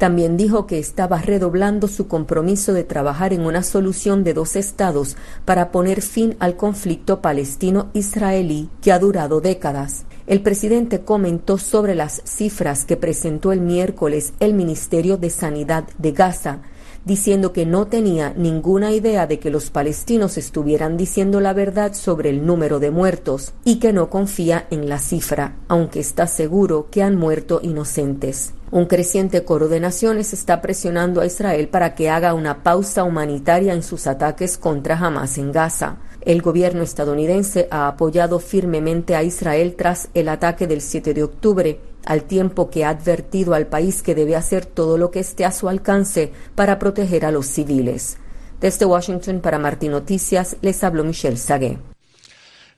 También 0.00 0.38
dijo 0.38 0.66
que 0.66 0.78
estaba 0.78 1.18
redoblando 1.18 1.86
su 1.86 2.08
compromiso 2.08 2.72
de 2.72 2.84
trabajar 2.84 3.34
en 3.34 3.42
una 3.42 3.62
solución 3.62 4.24
de 4.24 4.32
dos 4.32 4.56
estados 4.56 5.18
para 5.44 5.70
poner 5.70 6.00
fin 6.00 6.36
al 6.38 6.56
conflicto 6.56 7.20
palestino-israelí 7.20 8.70
que 8.80 8.92
ha 8.92 8.98
durado 8.98 9.42
décadas. 9.42 10.06
El 10.26 10.40
presidente 10.40 11.02
comentó 11.02 11.58
sobre 11.58 11.94
las 11.94 12.22
cifras 12.24 12.86
que 12.86 12.96
presentó 12.96 13.52
el 13.52 13.60
miércoles 13.60 14.32
el 14.40 14.54
Ministerio 14.54 15.18
de 15.18 15.28
Sanidad 15.28 15.84
de 15.98 16.12
Gaza, 16.12 16.60
diciendo 17.04 17.52
que 17.52 17.66
no 17.66 17.86
tenía 17.86 18.34
ninguna 18.36 18.92
idea 18.92 19.26
de 19.26 19.38
que 19.38 19.50
los 19.50 19.70
palestinos 19.70 20.36
estuvieran 20.36 20.96
diciendo 20.96 21.40
la 21.40 21.52
verdad 21.52 21.94
sobre 21.94 22.30
el 22.30 22.44
número 22.46 22.78
de 22.78 22.90
muertos 22.90 23.52
y 23.64 23.78
que 23.78 23.92
no 23.92 24.10
confía 24.10 24.66
en 24.70 24.88
la 24.88 24.98
cifra, 24.98 25.56
aunque 25.68 26.00
está 26.00 26.26
seguro 26.26 26.88
que 26.90 27.02
han 27.02 27.16
muerto 27.16 27.60
inocentes. 27.62 28.54
Un 28.72 28.86
creciente 28.86 29.44
coro 29.44 29.66
de 29.66 29.80
naciones 29.80 30.32
está 30.32 30.62
presionando 30.62 31.20
a 31.20 31.26
Israel 31.26 31.68
para 31.68 31.96
que 31.96 32.08
haga 32.08 32.34
una 32.34 32.62
pausa 32.62 33.02
humanitaria 33.02 33.72
en 33.72 33.82
sus 33.82 34.06
ataques 34.06 34.58
contra 34.58 34.96
Hamas 34.96 35.38
en 35.38 35.50
Gaza. 35.50 35.96
El 36.20 36.40
gobierno 36.40 36.82
estadounidense 36.82 37.66
ha 37.70 37.88
apoyado 37.88 38.38
firmemente 38.38 39.16
a 39.16 39.24
Israel 39.24 39.74
tras 39.76 40.08
el 40.14 40.28
ataque 40.28 40.68
del 40.68 40.82
7 40.82 41.14
de 41.14 41.22
octubre, 41.24 41.80
al 42.04 42.24
tiempo 42.24 42.70
que 42.70 42.84
ha 42.84 42.90
advertido 42.90 43.54
al 43.54 43.66
país 43.66 44.02
que 44.02 44.14
debe 44.14 44.36
hacer 44.36 44.66
todo 44.66 44.98
lo 44.98 45.10
que 45.10 45.20
esté 45.20 45.44
a 45.44 45.52
su 45.52 45.68
alcance 45.68 46.32
para 46.54 46.78
proteger 46.78 47.24
a 47.24 47.30
los 47.30 47.46
civiles. 47.46 48.16
Desde 48.60 48.84
Washington 48.84 49.40
para 49.40 49.58
Martín 49.58 49.92
Noticias 49.92 50.56
les 50.60 50.84
habló 50.84 51.04
Michelle 51.04 51.36
Sagué. 51.36 51.78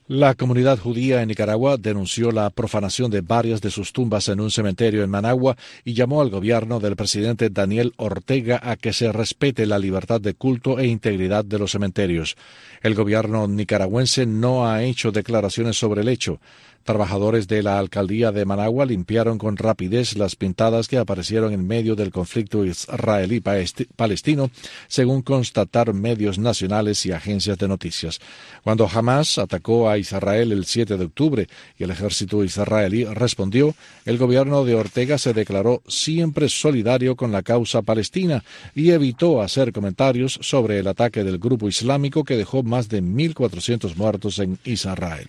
La 0.08 0.34
comunidad 0.34 0.78
judía 0.78 1.22
en 1.22 1.28
Nicaragua 1.28 1.76
denunció 1.76 2.32
la 2.32 2.50
profanación 2.50 3.10
de 3.10 3.20
varias 3.20 3.60
de 3.60 3.70
sus 3.70 3.92
tumbas 3.92 4.28
en 4.28 4.40
un 4.40 4.50
cementerio 4.50 5.04
en 5.04 5.10
Managua 5.10 5.56
y 5.84 5.94
llamó 5.94 6.20
al 6.20 6.28
gobierno 6.28 6.80
del 6.80 6.96
presidente 6.96 7.50
Daniel 7.50 7.94
Ortega 7.96 8.60
a 8.62 8.76
que 8.76 8.92
se 8.92 9.12
respete 9.12 9.64
la 9.64 9.78
libertad 9.78 10.20
de 10.20 10.34
culto 10.34 10.80
e 10.80 10.86
integridad 10.86 11.44
de 11.44 11.58
los 11.58 11.70
cementerios. 11.70 12.36
El 12.82 12.96
gobierno 12.96 13.46
nicaragüense 13.46 14.26
no 14.26 14.66
ha 14.66 14.82
hecho 14.82 15.12
declaraciones 15.12 15.78
sobre 15.78 16.02
el 16.02 16.08
hecho. 16.08 16.40
Trabajadores 16.84 17.46
de 17.46 17.62
la 17.62 17.78
alcaldía 17.78 18.32
de 18.32 18.44
Managua 18.44 18.84
limpiaron 18.86 19.38
con 19.38 19.56
rapidez 19.56 20.16
las 20.16 20.34
pintadas 20.34 20.88
que 20.88 20.98
aparecieron 20.98 21.52
en 21.52 21.66
medio 21.66 21.94
del 21.94 22.10
conflicto 22.10 22.64
israelí-palestino, 22.64 24.50
según 24.88 25.22
constataron 25.22 26.00
medios 26.00 26.38
nacionales 26.38 27.06
y 27.06 27.12
agencias 27.12 27.56
de 27.58 27.68
noticias. 27.68 28.20
Cuando 28.64 28.88
Hamas 28.92 29.38
atacó 29.38 29.88
a 29.88 29.96
Israel 29.96 30.50
el 30.50 30.64
7 30.64 30.96
de 30.96 31.04
octubre 31.04 31.48
y 31.78 31.84
el 31.84 31.90
ejército 31.90 32.42
israelí 32.42 33.04
respondió, 33.04 33.74
el 34.04 34.18
gobierno 34.18 34.64
de 34.64 34.74
Ortega 34.74 35.18
se 35.18 35.32
declaró 35.32 35.82
siempre 35.86 36.48
solidario 36.48 37.14
con 37.14 37.30
la 37.30 37.42
causa 37.42 37.82
palestina 37.82 38.42
y 38.74 38.90
evitó 38.90 39.40
hacer 39.40 39.72
comentarios 39.72 40.38
sobre 40.42 40.80
el 40.80 40.88
ataque 40.88 41.22
del 41.22 41.38
grupo 41.38 41.68
islámico 41.68 42.24
que 42.24 42.36
dejó 42.36 42.62
más 42.64 42.88
de 42.88 43.02
1.400 43.02 43.94
muertos 43.94 44.40
en 44.40 44.58
Israel. 44.64 45.28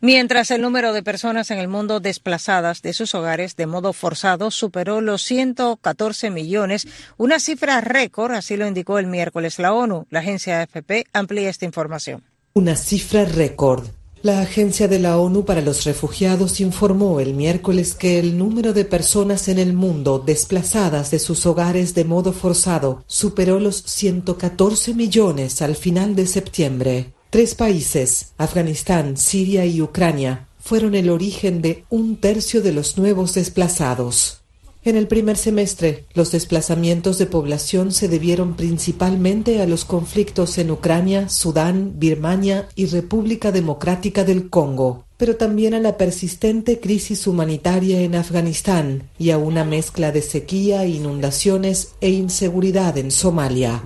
Mientras 0.00 0.52
el 0.52 0.62
número 0.62 0.92
de 0.92 1.02
personas 1.02 1.50
en 1.50 1.58
el 1.58 1.66
mundo 1.66 1.98
desplazadas 1.98 2.82
de 2.82 2.92
sus 2.92 3.16
hogares 3.16 3.56
de 3.56 3.66
modo 3.66 3.92
forzado 3.92 4.52
superó 4.52 5.00
los 5.00 5.22
114 5.22 6.30
millones, 6.30 6.86
una 7.16 7.40
cifra 7.40 7.80
récord, 7.80 8.32
así 8.32 8.56
lo 8.56 8.68
indicó 8.68 9.00
el 9.00 9.08
miércoles 9.08 9.58
la 9.58 9.72
ONU. 9.72 10.06
La 10.10 10.20
agencia 10.20 10.60
AFP 10.60 11.06
amplía 11.12 11.50
esta 11.50 11.64
información. 11.64 12.22
Una 12.54 12.76
cifra 12.76 13.24
récord. 13.24 13.88
La 14.22 14.40
Agencia 14.40 14.88
de 14.88 14.98
la 14.98 15.16
ONU 15.18 15.44
para 15.44 15.60
los 15.60 15.84
Refugiados 15.84 16.60
informó 16.60 17.20
el 17.20 17.34
miércoles 17.34 17.94
que 17.94 18.18
el 18.18 18.36
número 18.36 18.72
de 18.72 18.84
personas 18.84 19.46
en 19.46 19.60
el 19.60 19.74
mundo 19.74 20.18
desplazadas 20.18 21.12
de 21.12 21.20
sus 21.20 21.46
hogares 21.46 21.94
de 21.94 22.04
modo 22.04 22.32
forzado 22.32 23.04
superó 23.06 23.60
los 23.60 23.82
114 23.82 24.94
millones 24.94 25.62
al 25.62 25.76
final 25.76 26.16
de 26.16 26.26
septiembre. 26.26 27.12
Tres 27.30 27.54
países, 27.54 28.32
Afganistán, 28.38 29.18
Siria 29.18 29.66
y 29.66 29.82
Ucrania, 29.82 30.48
fueron 30.58 30.94
el 30.94 31.10
origen 31.10 31.60
de 31.60 31.84
un 31.90 32.16
tercio 32.16 32.62
de 32.62 32.72
los 32.72 32.96
nuevos 32.96 33.34
desplazados. 33.34 34.40
En 34.82 34.96
el 34.96 35.08
primer 35.08 35.36
semestre, 35.36 36.06
los 36.14 36.32
desplazamientos 36.32 37.18
de 37.18 37.26
población 37.26 37.92
se 37.92 38.08
debieron 38.08 38.56
principalmente 38.56 39.60
a 39.60 39.66
los 39.66 39.84
conflictos 39.84 40.56
en 40.56 40.70
Ucrania, 40.70 41.28
Sudán, 41.28 41.98
Birmania 41.98 42.66
y 42.74 42.86
República 42.86 43.52
Democrática 43.52 44.24
del 44.24 44.48
Congo, 44.48 45.04
pero 45.18 45.36
también 45.36 45.74
a 45.74 45.80
la 45.80 45.98
persistente 45.98 46.80
crisis 46.80 47.26
humanitaria 47.26 48.00
en 48.00 48.14
Afganistán 48.14 49.10
y 49.18 49.32
a 49.32 49.36
una 49.36 49.64
mezcla 49.64 50.12
de 50.12 50.22
sequía, 50.22 50.86
inundaciones 50.86 51.90
e 52.00 52.08
inseguridad 52.08 52.96
en 52.96 53.10
Somalia. 53.10 53.82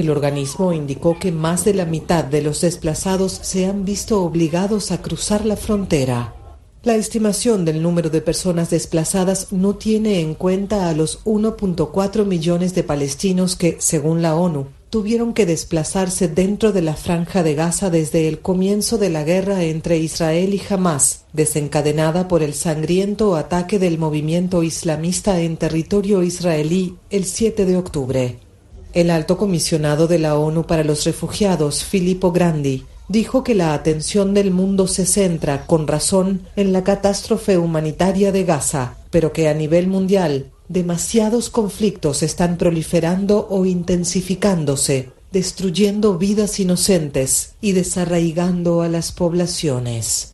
El 0.00 0.08
organismo 0.08 0.72
indicó 0.72 1.18
que 1.18 1.30
más 1.30 1.66
de 1.66 1.74
la 1.74 1.84
mitad 1.84 2.24
de 2.24 2.40
los 2.40 2.62
desplazados 2.62 3.38
se 3.42 3.66
han 3.66 3.84
visto 3.84 4.24
obligados 4.24 4.92
a 4.92 5.02
cruzar 5.02 5.44
la 5.44 5.56
frontera. 5.56 6.34
La 6.82 6.96
estimación 6.96 7.66
del 7.66 7.82
número 7.82 8.08
de 8.08 8.22
personas 8.22 8.70
desplazadas 8.70 9.52
no 9.52 9.74
tiene 9.74 10.20
en 10.20 10.32
cuenta 10.32 10.88
a 10.88 10.94
los 10.94 11.22
1.4 11.24 12.24
millones 12.24 12.74
de 12.74 12.82
palestinos 12.82 13.56
que, 13.56 13.76
según 13.78 14.22
la 14.22 14.36
ONU, 14.36 14.68
tuvieron 14.88 15.34
que 15.34 15.44
desplazarse 15.44 16.28
dentro 16.28 16.72
de 16.72 16.80
la 16.80 16.94
franja 16.94 17.42
de 17.42 17.54
Gaza 17.54 17.90
desde 17.90 18.26
el 18.26 18.40
comienzo 18.40 18.96
de 18.96 19.10
la 19.10 19.22
guerra 19.22 19.64
entre 19.64 19.98
Israel 19.98 20.54
y 20.54 20.62
Hamas, 20.72 21.26
desencadenada 21.34 22.26
por 22.26 22.42
el 22.42 22.54
sangriento 22.54 23.36
ataque 23.36 23.78
del 23.78 23.98
movimiento 23.98 24.62
islamista 24.62 25.42
en 25.42 25.58
territorio 25.58 26.22
israelí 26.22 26.96
el 27.10 27.26
7 27.26 27.66
de 27.66 27.76
octubre. 27.76 28.49
El 28.92 29.10
alto 29.10 29.38
comisionado 29.38 30.08
de 30.08 30.18
la 30.18 30.36
ONU 30.36 30.66
para 30.66 30.82
los 30.82 31.04
refugiados, 31.04 31.84
Filippo 31.84 32.32
Grandi, 32.32 32.84
dijo 33.08 33.44
que 33.44 33.54
la 33.54 33.72
atención 33.72 34.34
del 34.34 34.50
mundo 34.50 34.88
se 34.88 35.06
centra, 35.06 35.66
con 35.66 35.86
razón, 35.86 36.42
en 36.56 36.72
la 36.72 36.82
catástrofe 36.82 37.58
humanitaria 37.58 38.32
de 38.32 38.44
Gaza, 38.44 38.96
pero 39.10 39.32
que 39.32 39.48
a 39.48 39.54
nivel 39.54 39.86
mundial 39.86 40.46
demasiados 40.68 41.50
conflictos 41.50 42.22
están 42.22 42.56
proliferando 42.56 43.48
o 43.50 43.66
intensificándose, 43.66 45.10
destruyendo 45.32 46.18
vidas 46.18 46.58
inocentes 46.60 47.54
y 47.60 47.72
desarraigando 47.72 48.82
a 48.82 48.88
las 48.88 49.12
poblaciones. 49.12 50.32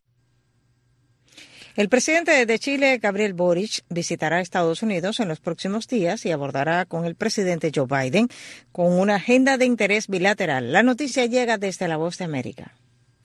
El 1.77 1.91
presidente 1.91 2.47
de 2.47 2.59
Chile, 2.59 2.97
Gabriel 2.97 3.35
Boric, 3.35 3.85
visitará 3.91 4.41
Estados 4.41 4.83
Unidos 4.83 5.21
en 5.21 5.29
los 5.29 5.41
próximos 5.41 5.87
días 5.87 6.25
y 6.25 6.33
abordará 6.33 6.87
con 6.87 7.05
el 7.05 7.17
presidente 7.17 7.71
Joe 7.75 7.87
Biden 7.87 8.29
con 8.73 8.99
una 8.99 9.17
agenda 9.17 9.59
de 9.59 9.67
interés 9.67 10.09
bilateral. 10.09 10.73
La 10.73 10.83
noticia 10.83 11.27
llega 11.27 11.59
desde 11.59 11.87
La 11.87 11.99
Voz 11.99 12.17
de 12.17 12.25
América. 12.25 12.73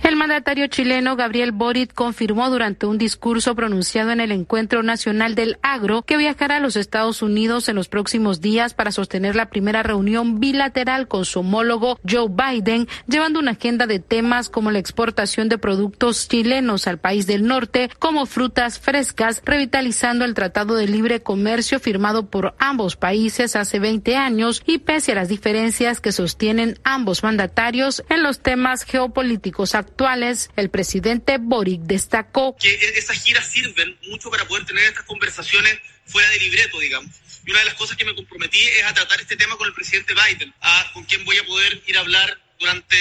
El 0.04 0.16
mandatario 0.16 0.66
chileno 0.66 1.16
Gabriel 1.16 1.52
Boric 1.52 1.94
confirmó 1.94 2.50
durante 2.50 2.88
un 2.88 2.98
discurso 2.98 3.54
pronunciado 3.54 4.10
en 4.10 4.20
el 4.20 4.32
Encuentro 4.32 4.82
Nacional 4.82 5.36
del 5.36 5.60
Agro 5.62 6.02
que 6.02 6.18
viajará 6.18 6.58
a 6.58 6.60
los 6.60 6.76
Estados 6.76 7.22
Unidos 7.22 7.70
en 7.70 7.76
los 7.76 7.88
próximos 7.88 8.42
días 8.42 8.74
para 8.74 8.92
sostener 8.92 9.36
la 9.36 9.52
primera 9.52 9.84
reunión 9.84 10.40
bilateral 10.40 11.08
con 11.08 11.24
su 11.24 11.42
homólogo 11.42 12.00
Joe 12.10 12.30
Biden, 12.30 12.88
llevando 13.08 13.40
una 13.40 13.52
agenda 13.52 13.86
de 13.86 14.00
temas 14.00 14.50
como 14.50 14.72
la 14.72 14.80
exportación 14.80 15.50
de 15.50 15.60
productos 15.60 16.28
chilenos 16.28 16.88
al 16.88 16.98
país 16.98 17.28
del 17.28 17.46
norte, 17.46 17.92
como 18.00 18.26
frutas 18.26 18.80
frescas, 18.80 19.44
revitalizando 19.46 20.26
el 20.26 20.34
Tratado 20.34 20.74
de 20.74 20.88
Libre 20.88 21.22
Comercio 21.22 21.80
firmado 21.80 22.26
por 22.26 22.56
ambos 22.58 22.96
países 22.96 23.56
hace 23.56 23.78
20 23.78 24.16
años 24.16 24.64
y 24.66 24.80
pese 24.80 25.12
a 25.12 25.16
las 25.16 25.30
diferencias 25.30 26.02
que 26.02 26.12
sostienen 26.12 26.80
ambos 26.84 27.22
mandatarios 27.22 28.04
en 28.10 28.24
los 28.24 28.40
temas 28.40 28.84
geopolíticos 28.84 29.76
actuales 29.76 29.91
actuales, 30.02 30.50
el 30.56 30.72
presidente 30.72 31.38
Boric 31.40 31.82
destacó 31.82 32.56
que 32.58 32.74
esas 32.98 33.22
giras 33.24 33.46
sirven 33.46 33.96
mucho 34.10 34.32
para 34.32 34.48
poder 34.48 34.66
tener 34.66 34.84
estas 34.86 35.06
conversaciones 35.06 35.78
fuera 36.06 36.28
de 36.30 36.38
libreto, 36.40 36.80
digamos. 36.80 37.12
Y 37.46 37.52
una 37.52 37.60
de 37.60 37.66
las 37.66 37.76
cosas 37.76 37.98
que 37.98 38.06
me 38.06 38.16
comprometí 38.16 38.60
es 38.60 38.84
a 38.86 38.94
tratar 38.96 39.22
este 39.22 39.36
tema 39.36 39.56
con 39.58 39.68
el 39.68 39.74
presidente 39.74 40.14
Biden, 40.16 40.52
a, 40.60 40.92
con 40.94 41.04
quien 41.04 41.24
voy 41.24 41.38
a 41.38 41.46
poder 41.46 41.84
ir 41.86 41.98
a 41.98 42.00
hablar 42.00 42.36
durante 42.60 42.98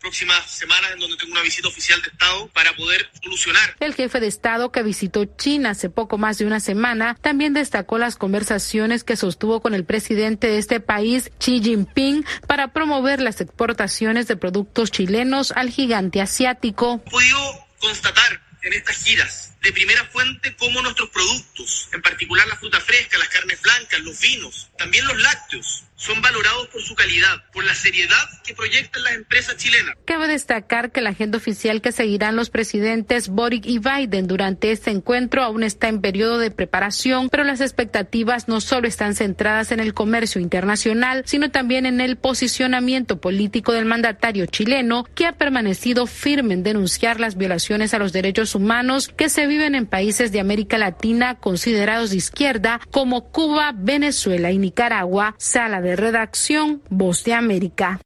próximas 0.00 0.50
semanas 0.50 0.92
en 0.92 0.98
donde 0.98 1.16
tengo 1.16 1.32
una 1.32 1.42
visita 1.42 1.68
oficial 1.68 2.00
de 2.02 2.08
Estado 2.08 2.48
para 2.48 2.74
poder 2.74 3.08
solucionar. 3.22 3.76
El 3.80 3.94
jefe 3.94 4.20
de 4.20 4.26
Estado 4.26 4.72
que 4.72 4.82
visitó 4.82 5.24
China 5.24 5.70
hace 5.70 5.90
poco 5.90 6.18
más 6.18 6.38
de 6.38 6.46
una 6.46 6.60
semana 6.60 7.16
también 7.20 7.52
destacó 7.52 7.98
las 7.98 8.16
conversaciones 8.16 9.04
que 9.04 9.16
sostuvo 9.16 9.60
con 9.60 9.74
el 9.74 9.84
presidente 9.84 10.48
de 10.48 10.58
este 10.58 10.80
país, 10.80 11.30
Xi 11.38 11.62
Jinping, 11.62 12.24
para 12.46 12.68
promover 12.68 13.20
las 13.20 13.40
exportaciones 13.40 14.26
de 14.26 14.36
productos 14.36 14.90
chilenos 14.90 15.52
al 15.52 15.70
gigante 15.70 16.20
asiático. 16.20 17.02
He 17.06 17.10
podido 17.10 17.38
constatar 17.78 18.40
en 18.62 18.72
estas 18.74 19.04
giras 19.04 19.52
de 19.62 19.72
primera 19.72 20.04
fuente 20.06 20.54
cómo 20.56 20.80
nuestros 20.82 21.10
productos, 21.10 21.88
en 21.92 22.02
particular 22.02 22.46
la 22.46 22.56
fruta 22.56 22.80
fresca, 22.80 23.18
las 23.18 23.28
carnes 23.28 23.60
blancas, 23.60 24.00
los 24.00 24.20
vinos, 24.20 24.70
también 24.78 25.06
los 25.06 25.18
lácteos, 25.18 25.84
son 26.00 26.22
valorados 26.22 26.66
por 26.68 26.80
su 26.80 26.94
calidad, 26.94 27.44
por 27.52 27.62
la 27.62 27.74
seriedad 27.74 28.16
que 28.42 28.54
proyectan 28.54 29.02
las 29.04 29.12
empresas 29.12 29.56
chilenas. 29.58 29.94
Cabe 30.06 30.28
destacar 30.28 30.92
que 30.92 31.02
la 31.02 31.10
agenda 31.10 31.36
oficial 31.36 31.82
que 31.82 31.92
seguirán 31.92 32.36
los 32.36 32.48
presidentes 32.48 33.28
Boric 33.28 33.66
y 33.66 33.80
Biden 33.80 34.26
durante 34.26 34.72
este 34.72 34.90
encuentro 34.90 35.42
aún 35.42 35.62
está 35.62 35.88
en 35.88 36.00
periodo 36.00 36.38
de 36.38 36.50
preparación, 36.50 37.28
pero 37.28 37.44
las 37.44 37.60
expectativas 37.60 38.48
no 38.48 38.62
solo 38.62 38.88
están 38.88 39.14
centradas 39.14 39.72
en 39.72 39.80
el 39.80 39.92
comercio 39.92 40.40
internacional, 40.40 41.22
sino 41.26 41.50
también 41.50 41.84
en 41.84 42.00
el 42.00 42.16
posicionamiento 42.16 43.20
político 43.20 43.72
del 43.74 43.84
mandatario 43.84 44.46
chileno, 44.46 45.04
que 45.14 45.26
ha 45.26 45.32
permanecido 45.32 46.06
firme 46.06 46.54
en 46.54 46.62
denunciar 46.62 47.20
las 47.20 47.36
violaciones 47.36 47.92
a 47.92 47.98
los 47.98 48.14
derechos 48.14 48.54
humanos 48.54 49.08
que 49.08 49.28
se 49.28 49.46
viven 49.46 49.74
en 49.74 49.84
países 49.84 50.32
de 50.32 50.40
América 50.40 50.78
Latina 50.78 51.34
considerados 51.34 52.08
de 52.08 52.16
izquierda 52.16 52.80
como 52.90 53.30
Cuba, 53.30 53.74
Venezuela 53.76 54.50
y 54.50 54.56
Nicaragua. 54.56 55.34
Sala 55.36 55.82
de 55.82 55.89
redacción, 55.96 56.82
Voz 56.88 57.24
de 57.24 57.34
América. 57.34 58.00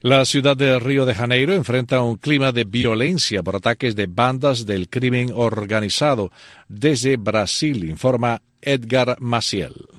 La 0.00 0.24
ciudad 0.24 0.56
de 0.56 0.80
Río 0.80 1.06
de 1.06 1.14
Janeiro 1.14 1.54
enfrenta 1.54 2.02
un 2.02 2.16
clima 2.16 2.50
de 2.50 2.64
violencia 2.64 3.42
por 3.44 3.54
ataques 3.54 3.94
de 3.94 4.06
bandas 4.06 4.66
del 4.66 4.88
crimen 4.88 5.30
organizado 5.32 6.32
desde 6.68 7.16
Brasil, 7.16 7.88
informa 7.88 8.42
Edgar 8.60 9.16
Maciel. 9.20 9.91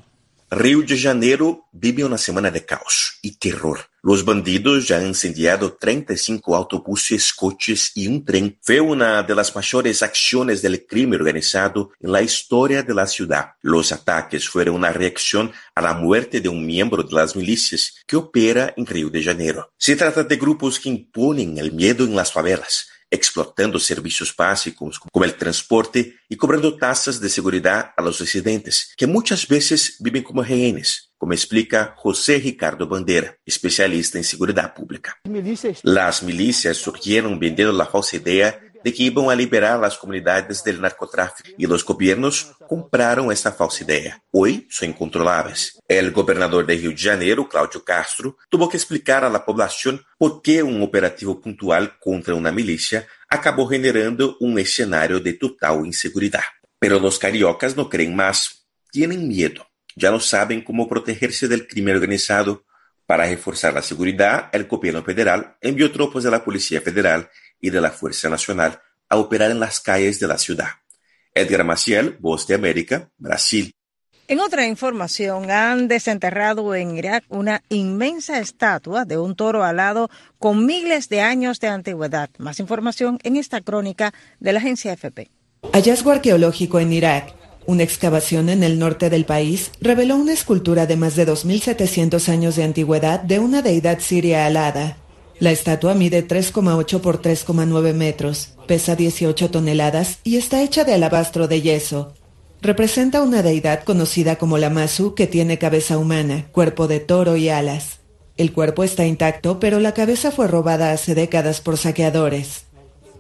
Rio 0.54 0.84
de 0.84 0.96
Janeiro 0.96 1.64
vive 1.74 2.04
uma 2.04 2.18
semana 2.18 2.52
de 2.52 2.60
caos 2.60 3.18
e 3.24 3.32
terror. 3.32 3.84
Os 4.04 4.22
bandidos 4.22 4.86
já 4.86 4.98
han 4.98 5.10
incendiado 5.10 5.70
35 5.72 6.54
autobuses, 6.54 7.32
coches 7.32 7.92
e 7.96 8.08
um 8.08 8.20
trem. 8.20 8.56
Foi 8.62 8.80
uma 8.80 9.22
das 9.24 9.52
maiores 9.52 10.04
ações 10.04 10.62
do 10.62 10.78
crime 10.80 11.16
organizado 11.16 11.90
na 12.02 12.22
história 12.22 12.84
da 12.84 13.06
cidade. 13.08 13.52
Os 13.64 13.92
ataques 13.92 14.46
foram 14.46 14.76
uma 14.76 14.90
reação 14.90 15.52
à 15.76 15.94
morte 15.94 16.40
de 16.40 16.50
um 16.50 16.60
membro 16.60 17.04
das 17.04 17.34
milícias 17.34 17.94
que 18.08 18.16
opera 18.16 18.74
em 18.78 18.84
Rio 18.84 19.10
de 19.10 19.22
Janeiro. 19.22 19.66
Se 19.80 19.96
trata 19.96 20.24
de 20.24 20.36
grupos 20.36 20.78
que 20.78 20.90
imponem 20.90 21.62
o 21.62 21.74
medo 21.74 22.06
em 22.06 22.14
las 22.14 22.30
favelas 22.30 22.93
explotando 23.14 23.80
serviços 23.80 24.34
básicos 24.36 24.98
como 24.98 25.26
o 25.26 25.32
transporte 25.32 26.16
e 26.30 26.36
cobrando 26.36 26.76
taxas 26.78 27.20
de 27.20 27.30
segurança 27.30 27.94
a 27.96 28.02
residentes, 28.20 28.88
que 28.98 29.06
muitas 29.06 29.46
vezes 29.46 29.98
vivem 30.02 30.24
como 30.24 30.42
rehenes, 30.42 31.10
como 31.20 31.34
explica 31.34 31.96
José 32.02 32.38
Ricardo 32.38 32.88
Bandeira, 32.88 33.38
especialista 33.46 34.18
em 34.18 34.24
segurança 34.24 34.68
pública. 34.68 35.16
As 36.02 36.22
milícias 36.22 36.78
surgiram 36.78 37.38
vendendo 37.38 37.80
a 37.80 37.86
falsa 37.86 38.16
ideia 38.16 38.60
de 38.84 38.94
que 38.94 39.04
iban 39.04 39.30
a 39.30 39.36
liberar 39.36 39.80
las 39.80 39.98
comunidades 39.98 40.64
del 40.64 40.82
narcotráfico 40.82 41.50
y 41.58 41.66
los 41.66 41.86
gobiernos 41.86 42.52
compraron 42.68 43.32
esta 43.32 43.52
falsa 43.52 43.84
idea. 43.84 44.24
Hoy 44.32 44.68
son 44.70 44.90
incontrolables. 44.90 45.80
El 45.88 46.12
gobernador 46.12 46.66
de 46.66 46.76
Rio 46.76 46.92
de 46.92 46.98
Janeiro, 46.98 47.48
Cláudio 47.48 47.84
Castro, 47.84 48.38
tuvo 48.50 48.68
que 48.68 48.78
explicar 48.78 49.24
a 49.24 49.30
la 49.30 49.46
población 49.46 50.04
por 50.18 50.42
qué 50.42 50.62
un 50.64 50.82
operativo 50.82 51.40
puntual 51.40 51.98
contra 52.00 52.36
una 52.36 52.52
milicia 52.52 53.08
acabó 53.30 53.68
generando 53.68 54.38
un 54.40 54.60
escenario 54.60 55.20
de 55.20 55.34
total 55.34 55.86
inseguridad. 55.86 56.44
Pero 56.80 57.00
los 57.00 57.18
cariocas 57.18 57.76
no 57.76 57.90
creen 57.90 58.16
más, 58.16 58.68
tienen 58.92 59.28
miedo, 59.28 59.66
ya 59.96 60.12
no 60.12 60.20
saben 60.20 60.62
cómo 60.64 60.88
protegerse 60.88 61.48
del 61.48 61.68
crimen 61.68 61.96
organizado. 61.96 62.66
Para 63.06 63.26
reforzar 63.26 63.74
la 63.74 63.82
seguridad, 63.82 64.50
el 64.54 64.66
gobierno 64.66 65.04
federal 65.04 65.58
envió 65.62 65.92
tropas 65.92 66.24
la 66.24 66.44
Policía 66.44 66.80
Federal 66.80 67.30
y 67.64 67.70
de 67.70 67.80
la 67.82 67.92
Fuerza 67.92 68.30
Nacional 68.30 68.82
a 69.10 69.16
operar 69.18 69.50
en 69.50 69.60
las 69.60 69.80
calles 69.80 70.20
de 70.20 70.28
la 70.28 70.38
ciudad. 70.38 70.68
Edgar 71.34 71.64
Maciel, 71.64 72.18
Voz 72.20 72.46
de 72.46 72.56
América, 72.56 73.10
Brasil. 73.18 73.74
En 74.28 74.42
otra 74.42 74.68
información, 74.68 75.50
han 75.50 75.88
desenterrado 75.88 76.76
en 76.76 76.98
Irak 76.98 77.24
una 77.30 77.64
inmensa 77.70 78.40
estatua 78.40 79.06
de 79.06 79.18
un 79.18 79.36
toro 79.36 79.64
alado 79.64 80.10
con 80.40 80.66
miles 80.66 81.08
de 81.08 81.22
años 81.22 81.62
de 81.62 81.70
antigüedad. 81.70 82.30
Más 82.38 82.60
información 82.60 83.18
en 83.24 83.38
esta 83.38 83.62
crónica 83.62 84.14
de 84.40 84.52
la 84.52 84.60
agencia 84.60 84.92
FP. 84.92 85.30
Hallazgo 85.72 86.12
arqueológico 86.12 86.82
en 86.82 86.92
Irak. 86.92 87.34
Una 87.66 87.84
excavación 87.84 88.50
en 88.50 88.64
el 88.64 88.78
norte 88.78 89.10
del 89.10 89.24
país 89.24 89.72
reveló 89.80 90.18
una 90.18 90.34
escultura 90.34 90.86
de 90.86 90.98
más 90.98 91.16
de 91.16 91.26
2.700 91.26 92.28
años 92.28 92.58
de 92.58 92.66
antigüedad 92.66 93.22
de 93.22 93.40
una 93.40 93.62
deidad 93.62 94.00
siria 94.00 94.46
alada. 94.46 94.98
La 95.40 95.52
estatua 95.52 95.94
mide 95.94 96.28
3,8 96.28 97.02
por 97.02 97.22
3,9 97.22 97.94
metros, 97.94 98.54
pesa 98.68 98.96
18 98.96 99.50
toneladas 99.50 100.20
y 100.24 100.38
está 100.38 100.62
hecha 100.62 100.84
de 100.84 100.94
alabastro 100.94 101.48
de 101.48 101.62
yeso. 101.62 102.14
Representa 102.62 103.22
una 103.22 103.42
deidad 103.42 103.84
conocida 103.84 104.38
como 104.38 104.58
la 104.58 104.70
Masu 104.70 105.16
que 105.16 105.28
tiene 105.28 105.58
cabeza 105.58 105.98
humana, 105.98 106.46
cuerpo 106.52 106.88
de 106.88 107.00
toro 107.00 107.36
y 107.36 107.50
alas. 107.50 108.00
El 108.38 108.54
cuerpo 108.54 108.84
está 108.84 109.06
intacto, 109.06 109.60
pero 109.60 109.80
la 109.80 109.94
cabeza 109.94 110.32
fue 110.32 110.48
robada 110.48 110.92
hace 110.92 111.14
décadas 111.14 111.62
por 111.62 111.78
saqueadores. 111.78 112.66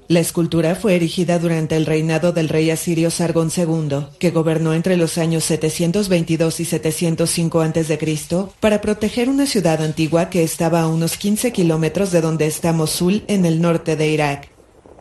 La 0.09 0.19
escultura 0.19 0.75
fue 0.75 0.95
erigida 0.95 1.39
durante 1.39 1.77
el 1.77 1.85
reinado 1.85 2.33
del 2.33 2.49
rey 2.49 2.69
asirio 2.71 3.09
Sargón 3.09 3.49
II, 3.55 4.07
que 4.19 4.31
gobernó 4.31 4.73
entre 4.73 4.97
los 4.97 5.17
años 5.17 5.45
722 5.45 6.59
y 6.59 6.65
705 6.65 7.61
a.C., 7.61 8.47
para 8.59 8.81
proteger 8.81 9.29
una 9.29 9.45
ciudad 9.45 9.81
antigua 9.81 10.29
que 10.29 10.43
estaba 10.43 10.81
a 10.81 10.87
unos 10.87 11.17
15 11.17 11.53
kilómetros 11.53 12.11
de 12.11 12.21
donde 12.21 12.47
está 12.47 12.73
Mosul, 12.73 13.23
en 13.27 13.45
el 13.45 13.61
norte 13.61 13.95
de 13.95 14.09
Irak. 14.09 14.49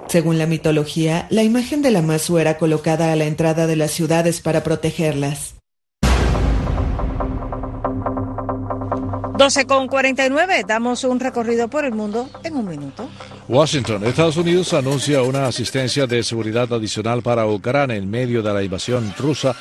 Según 0.09 0.38
la 0.38 0.47
mitología, 0.47 1.27
la 1.31 1.43
imagen 1.43 1.83
de 1.83 1.91
la 1.91 2.03
Masu 2.03 2.38
era 2.38 2.59
colocada 2.59 3.12
a 3.12 3.17
la 3.17 3.25
entrada 3.25 3.67
de 3.67 3.77
las 3.77 3.93
ciudades 3.93 4.41
para 4.41 4.62
protegerlas. 4.62 5.55
12 9.42 9.66
con 9.66 9.88
49, 9.88 10.62
damos 10.68 11.02
un 11.02 11.18
recorrido 11.18 11.66
por 11.66 11.85
el 11.85 11.90
mundo 11.90 12.31
en 12.44 12.55
un 12.55 12.68
minuto. 12.68 13.09
Washington, 13.48 14.05
Estados 14.05 14.37
Unidos 14.37 14.72
anuncia 14.72 15.20
una 15.22 15.48
asistencia 15.48 16.07
de 16.07 16.22
seguridad 16.22 16.72
adicional 16.72 17.22
para 17.22 17.44
Ucrania 17.48 17.96
en 17.96 18.09
medio 18.09 18.40
de 18.40 18.55
la 18.55 18.62
invasión 18.62 19.12
rusa 19.18 19.57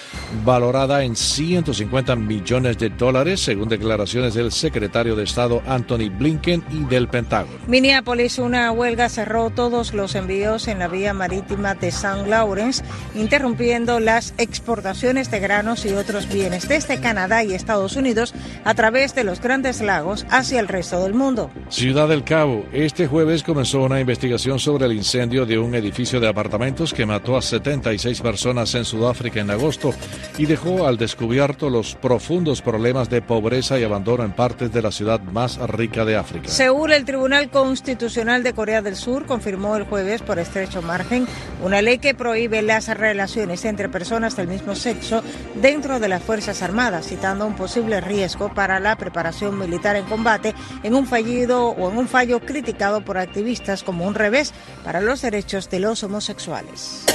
valorada 0.46 1.04
en 1.04 1.16
150 1.16 2.16
millones 2.16 2.78
de 2.78 2.90
dólares, 2.90 3.40
según 3.40 3.70
declaraciones 3.70 4.36
del 4.36 4.52
secretario 4.52 5.16
de 5.16 5.24
Estado 5.24 5.64
Anthony 5.66 6.12
Blinken 6.16 6.64
y 6.70 6.84
del 6.84 7.08
Pentágono. 7.08 7.58
Minneapolis, 7.66 8.38
una 8.38 8.72
huelga 8.72 9.10
cerró 9.10 9.50
todos 9.50 9.96
los 9.96 10.14
envíos 10.14 10.68
en 10.68 10.78
la 10.78 10.90
vía 10.90 11.16
marítima 11.16 11.74
de 11.74 11.88
St. 11.88 12.28
Lawrence, 12.28 12.84
interrumpiendo 13.16 14.00
las 14.00 14.36
exportaciones 14.38 15.32
de 15.32 15.40
granos 15.40 15.88
y 15.88 15.94
otros 15.94 16.32
bienes 16.32 16.68
desde 16.68 17.00
Canadá 17.00 17.44
y 17.44 17.56
Estados 17.56 17.96
Unidos 17.96 18.36
a 18.64 18.76
través 18.76 19.16
de 19.16 19.24
los 19.24 19.42
grandes 19.42 19.71
lagos 19.80 20.26
hacia 20.30 20.60
el 20.60 20.68
resto 20.68 21.02
del 21.02 21.14
mundo. 21.14 21.50
Ciudad 21.70 22.10
del 22.10 22.26
Cabo, 22.26 22.66
este 22.74 23.08
jueves 23.08 23.44
comenzó 23.44 23.84
una 23.84 24.02
investigación 24.02 24.60
sobre 24.60 24.88
el 24.88 24.94
incendio 24.94 25.46
de 25.46 25.58
un 25.58 25.74
edificio 25.76 26.20
de 26.20 26.28
apartamentos 26.28 26.94
que 26.94 27.06
mató 27.06 27.38
a 27.38 27.42
76 27.42 28.20
personas 28.20 28.76
en 28.76 28.84
Sudáfrica 28.84 29.40
en 29.40 29.52
agosto 29.52 29.94
y 30.38 30.48
dejó 30.48 30.88
al 30.88 30.98
descubierto 30.98 31.70
los 31.70 31.96
profundos 31.96 32.62
problemas 32.62 33.10
de 33.10 33.22
pobreza 33.22 33.80
y 33.80 33.84
abandono 33.84 34.24
en 34.26 34.34
partes 34.34 34.74
de 34.74 34.82
la 34.82 34.92
ciudad 34.92 35.22
más 35.22 35.58
rica 35.70 36.04
de 36.04 36.18
África. 36.18 36.50
Seúl, 36.50 36.92
el 36.92 37.06
Tribunal 37.06 37.50
Constitucional 37.50 38.44
de 38.44 38.54
Corea 38.54 38.82
del 38.82 38.96
Sur 38.96 39.26
confirmó 39.26 39.76
el 39.76 39.84
jueves 39.84 40.22
por 40.22 40.40
estrecho 40.40 40.82
margen 40.82 41.28
una 41.64 41.82
ley 41.82 42.00
que 42.00 42.16
prohíbe 42.16 42.62
las 42.62 42.88
relaciones 42.98 43.66
entre 43.66 43.90
personas 43.90 44.36
del 44.36 44.48
mismo 44.48 44.76
sexo 44.76 45.24
dentro 45.56 46.00
de 46.00 46.08
las 46.08 46.24
Fuerzas 46.24 46.62
Armadas, 46.62 47.08
citando 47.08 47.46
un 47.46 47.56
posible 47.56 48.02
riesgo 48.02 48.54
para 48.54 48.80
la 48.80 48.96
preparación 48.96 49.51
militar 49.58 49.96
en 49.96 50.06
combate 50.06 50.54
en 50.84 50.96
un 50.96 51.06
fallido 51.06 51.68
o 51.68 51.92
en 51.92 51.98
un 51.98 52.08
fallo 52.08 52.40
criticado 52.40 53.04
por 53.04 53.18
activistas 53.18 53.84
como 53.84 54.06
un 54.06 54.16
revés 54.16 54.54
para 54.84 55.02
los 55.02 55.22
derechos 55.22 55.70
de 55.70 55.80
los 55.80 56.04
homosexuales. 56.04 57.06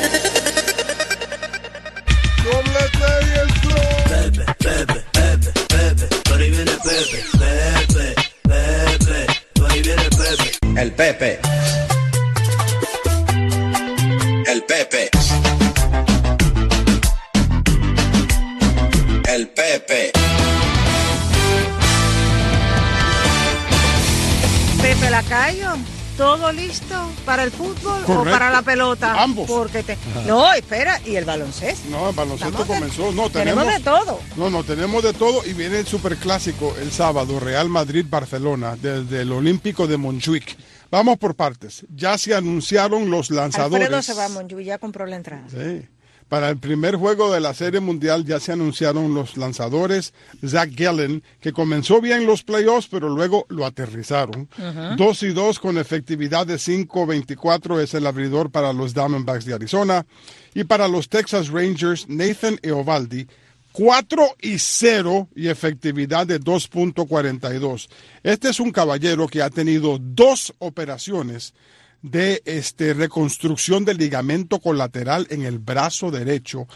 El 10.77 10.93
Pepe. 10.93 11.41
Lacayo. 25.29 25.73
¿Todo 26.17 26.51
listo 26.51 26.95
para 27.27 27.43
el 27.43 27.51
fútbol 27.51 28.03
o 28.07 28.25
para 28.25 28.51
la 28.51 28.63
pelota? 28.63 29.23
Ambos. 29.23 29.51
Porque 29.51 29.83
te... 29.83 29.99
No, 30.27 30.51
espera, 30.55 30.99
¿y 31.05 31.17
el 31.17 31.27
baloncesto? 31.27 31.91
No, 31.91 32.09
el 32.09 32.15
baloncesto 32.15 32.63
Estamos 32.63 32.67
comenzó. 32.67 33.13
No, 33.13 33.29
tenemos 33.29 33.65
tenemos, 33.65 33.67
de 33.67 33.81
todo. 33.81 34.21
No, 34.37 34.49
no, 34.49 34.65
tenemos 34.65 35.03
de 35.03 35.13
todo 35.13 35.45
y 35.45 35.53
viene 35.53 35.81
el 35.81 35.87
superclásico 35.87 36.75
el 36.81 36.91
sábado, 36.91 37.39
Real 37.39 37.69
Madrid-Barcelona, 37.69 38.77
desde 38.81 39.23
el 39.23 39.33
Olímpico 39.33 39.87
de 39.87 39.99
Montjuic. 39.99 40.57
Vamos 40.91 41.19
por 41.19 41.35
partes. 41.35 41.85
Ya 41.95 42.17
se 42.17 42.35
anunciaron 42.35 43.11
los 43.11 43.31
lanzadores. 43.31 43.87
Alfredo 43.87 44.03
se 44.03 44.15
va 44.15 44.27
a 44.27 44.63
ya 44.63 44.79
compró 44.79 45.05
la 45.05 45.17
entrada. 45.17 45.45
Sí. 45.51 45.87
Para 46.29 46.49
el 46.49 46.59
primer 46.59 46.97
juego 46.97 47.33
de 47.33 47.41
la 47.41 47.55
Serie 47.55 47.79
Mundial 47.79 48.25
ya 48.25 48.41
se 48.41 48.51
anunciaron 48.51 49.15
los 49.15 49.37
lanzadores. 49.37 50.13
Zach 50.45 50.71
Gallen, 50.75 51.23
que 51.41 51.53
comenzó 51.53 52.01
bien 52.01 52.27
los 52.27 52.43
playoffs, 52.43 52.89
pero 52.91 53.09
luego 53.09 53.47
lo 53.49 53.65
aterrizaron. 53.65 54.49
2 54.97 55.23
y 55.23 55.29
2 55.29 55.61
con 55.61 55.79
efectividad 55.79 56.45
de 56.45 56.57
5.24 56.57 57.81
es 57.81 57.95
el 57.95 58.07
abridor 58.07 58.51
para 58.51 58.73
los 58.73 58.93
Diamondbacks 58.93 59.45
de 59.45 59.55
Arizona. 59.55 60.05
Y 60.53 60.65
para 60.65 60.89
los 60.89 61.09
Texas 61.09 61.49
Rangers, 61.49 62.09
Nathan 62.09 62.59
Eovaldi, 62.61 63.29
4 63.71 64.37
y 64.41 64.59
0 64.59 65.29
y 65.37 65.49
efectividad 65.49 66.27
de 66.27 66.41
2.42. 66.41 67.89
Este 68.25 68.49
es 68.49 68.59
un 68.59 68.73
caballero 68.73 69.29
que 69.29 69.43
ha 69.43 69.51
tenido 69.51 69.99
dos 70.01 70.53
operaciones 70.59 71.55
de 72.11 72.43
este, 72.45 72.95
reconstrucción 72.95 73.85
del 73.85 73.99
ligamento 73.99 74.61
colateral 74.61 75.27
en 75.31 75.43
el 75.45 75.59
brazo 75.59 76.11
derecho. 76.11 76.67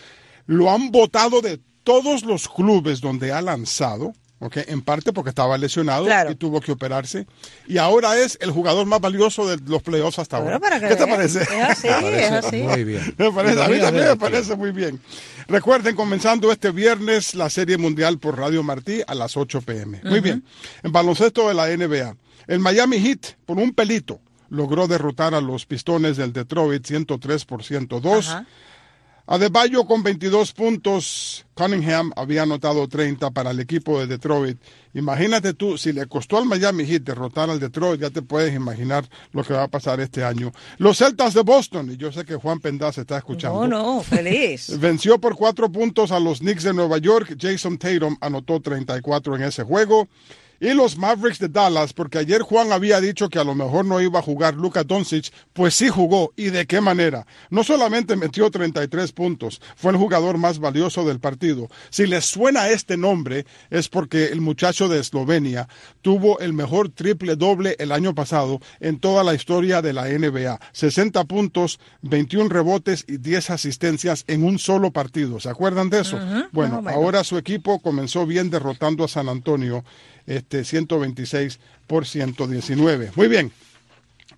Lo 0.47 0.71
han 0.71 0.90
votado 0.90 1.40
de 1.40 1.61
todos 1.85 2.25
los 2.25 2.49
clubes 2.49 3.01
donde 3.01 3.33
ha 3.33 3.40
lanzado, 3.40 4.12
en 4.40 4.81
parte 4.81 5.12
porque 5.12 5.29
estaba 5.29 5.59
lesionado 5.59 6.07
Claro. 6.07 6.31
y 6.31 6.35
tuvo 6.35 6.61
que 6.62 6.73
operarse. 6.73 7.27
Y 7.69 7.77
ahora 7.77 8.19
es 8.19 8.38
el 8.40 8.51
jugador 8.51 8.87
más 8.87 8.99
valioso 9.01 9.47
de 9.47 9.59
los 9.71 9.83
playoffs 9.83 10.19
hasta 10.19 10.38
ahora. 10.38 10.59
para 10.59 10.81
que 10.81 10.88
¿Qué 10.88 10.97
te 10.97 11.07
parece? 11.07 11.43
Es 11.43 11.51
así, 11.51 11.88
parece 11.88 12.25
es 12.25 12.33
así. 12.33 12.57
muy 12.62 12.85
bien. 12.85 13.14
Me 13.19 13.31
parece- 13.33 13.62
a 13.62 13.69
mí 13.69 13.79
también 13.79 14.07
me 14.09 14.16
parece 14.16 14.57
muy 14.57 14.73
bien. 14.73 14.99
Recuerden, 15.47 15.95
comenzando 15.95 16.51
este 16.53 16.71
viernes 16.71 17.35
la 17.35 17.51
Serie 17.51 17.77
Mundial 17.77 18.19
por 18.19 18.38
Radio 18.38 18.62
Martí 18.62 19.03
a 19.07 19.14
las 19.14 19.37
8 19.37 19.61
pm. 19.61 20.01
Muy 20.05 20.21
bien. 20.21 20.43
En 20.83 20.90
baloncesto 20.93 21.47
de 21.49 21.55
la 21.55 21.69
NBA, 21.69 22.16
el 22.47 22.61
Miami 22.61 22.99
Heat, 22.99 23.37
por 23.45 23.59
un 23.59 23.73
pelito, 23.75 24.21
logró 24.51 24.87
derrotar 24.87 25.35
a 25.35 25.41
los 25.41 25.65
Pistones 25.65 26.17
del 26.17 26.33
Detroit 26.33 26.85
103 26.85 27.45
por 27.47 27.65
102. 27.65 28.29
Ajá. 28.29 28.47
Adebayo 29.31 29.85
con 29.85 30.03
22 30.03 30.53
puntos. 30.55 31.47
Cunningham 31.55 32.11
había 32.17 32.43
anotado 32.43 32.89
30 32.89 33.31
para 33.31 33.53
el 33.53 33.61
equipo 33.61 34.01
de 34.01 34.09
Detroit. 34.09 34.59
Imagínate 34.93 35.55
tú, 35.55 35.79
si 35.79 35.93
le 35.93 36.07
costó 36.07 36.39
al 36.39 36.47
Miami 36.47 36.85
Heat 36.85 37.03
derrotar 37.03 37.49
al 37.49 37.61
Detroit, 37.61 38.01
ya 38.01 38.11
te 38.11 38.23
puedes 38.23 38.53
imaginar 38.53 39.09
lo 39.31 39.45
que 39.45 39.53
va 39.53 39.63
a 39.63 39.69
pasar 39.69 40.01
este 40.01 40.25
año. 40.25 40.51
Los 40.79 40.99
Celtas 40.99 41.33
de 41.33 41.43
Boston, 41.43 41.93
y 41.93 41.97
yo 41.97 42.11
sé 42.11 42.25
que 42.25 42.35
Juan 42.35 42.59
Pendaz 42.59 42.99
está 42.99 43.19
escuchando. 43.19 43.69
No, 43.69 43.95
no, 43.97 44.03
feliz. 44.03 44.77
Venció 44.81 45.21
por 45.21 45.37
cuatro 45.37 45.71
puntos 45.71 46.11
a 46.11 46.19
los 46.19 46.41
Knicks 46.41 46.65
de 46.65 46.75
Nueva 46.75 46.99
York. 46.99 47.37
Jason 47.39 47.79
Tatum 47.79 48.17
anotó 48.21 48.59
34 48.59 49.37
en 49.37 49.43
ese 49.45 49.63
juego. 49.63 50.09
Y 50.61 50.75
los 50.75 50.99
Mavericks 50.99 51.38
de 51.38 51.49
Dallas, 51.49 51.94
porque 51.94 52.18
ayer 52.18 52.42
Juan 52.42 52.70
había 52.70 53.01
dicho 53.01 53.31
que 53.31 53.38
a 53.38 53.44
lo 53.44 53.55
mejor 53.55 53.87
no 53.87 53.99
iba 54.01 54.18
a 54.18 54.23
jugar 54.23 54.55
Luka 54.55 54.85
Doncic, 54.85 55.33
pues 55.55 55.75
sí 55.75 55.88
jugó. 55.88 56.33
¿Y 56.37 56.51
de 56.51 56.66
qué 56.66 56.83
manera? 56.83 57.27
No 57.49 57.64
solamente 57.64 58.14
metió 58.14 58.51
33 58.51 59.12
puntos, 59.12 59.61
fue 59.75 59.92
el 59.92 59.96
jugador 59.99 60.37
más 60.37 60.59
valioso 60.59 61.05
del 61.07 61.18
partido. 61.18 61.68
Si 61.88 62.07
les 62.07 62.27
suena 62.27 62.68
este 62.68 62.99
nombre, 62.99 63.46
es 63.70 63.88
porque 63.88 64.27
el 64.27 64.42
muchacho 64.42 64.88
de 64.88 65.01
Eslovenia 65.01 65.66
tuvo 66.03 66.38
el 66.40 66.53
mejor 66.53 66.90
triple 66.90 67.37
doble 67.37 67.75
el 67.79 67.90
año 67.90 68.14
pasado 68.14 68.61
en 68.81 69.01
toda 69.01 69.25
la 69.25 69.35
historia 69.35 69.81
de 69.81 69.94
la 69.94 70.09
NBA. 70.09 70.61
60 70.73 71.25
puntos, 71.25 71.81
21 72.03 72.51
rebotes 72.51 73.05
y 73.09 73.16
10 73.16 73.51
asistencias 73.51 74.25
en 74.27 74.44
un 74.44 74.59
solo 74.59 74.90
partido. 74.90 75.40
¿Se 75.40 75.49
acuerdan 75.49 75.88
de 75.88 76.01
eso? 76.01 76.16
Ujú, 76.16 76.44
Bueno, 76.53 76.83
ahora 76.87 77.25
su 77.25 77.38
equipo 77.38 77.81
comenzó 77.81 78.27
bien 78.27 78.51
derrotando 78.51 79.05
a 79.05 79.09
San 79.09 79.29
Antonio, 79.29 79.85
este 80.27 80.65
126 80.65 81.61
por 81.87 82.07
119. 82.07 83.13
Muy 83.17 83.29
bien. 83.29 83.53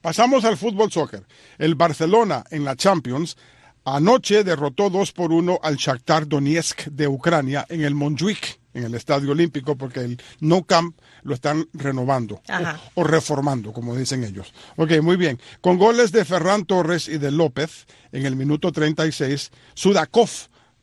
Pasamos 0.00 0.44
al 0.44 0.56
fútbol 0.56 0.90
soccer. 0.90 1.22
El 1.58 1.76
Barcelona 1.76 2.44
en 2.50 2.64
la 2.64 2.74
Champions 2.74 3.36
anoche 3.84 4.44
derrotó 4.44 4.90
2 4.90 5.12
por 5.12 5.32
1 5.32 5.60
al 5.62 5.76
Shakhtar 5.76 6.26
Donetsk 6.26 6.86
de 6.86 7.06
Ucrania 7.08 7.66
en 7.68 7.82
el 7.82 7.94
Montjuic, 7.94 8.60
en 8.74 8.84
el 8.84 8.94
Estadio 8.94 9.32
Olímpico, 9.32 9.76
porque 9.76 10.00
el 10.00 10.20
No 10.40 10.64
Camp 10.64 10.98
lo 11.22 11.34
están 11.34 11.68
renovando 11.72 12.40
Ajá. 12.48 12.80
o 12.94 13.04
reformando, 13.04 13.72
como 13.72 13.94
dicen 13.94 14.24
ellos. 14.24 14.52
Ok, 14.76 15.00
muy 15.02 15.16
bien. 15.16 15.40
Con 15.60 15.78
goles 15.78 16.10
de 16.10 16.24
Ferran 16.24 16.64
Torres 16.64 17.08
y 17.08 17.18
de 17.18 17.30
López 17.30 17.86
en 18.10 18.26
el 18.26 18.34
minuto 18.34 18.72
36, 18.72 19.50
Sudakov 19.74 20.30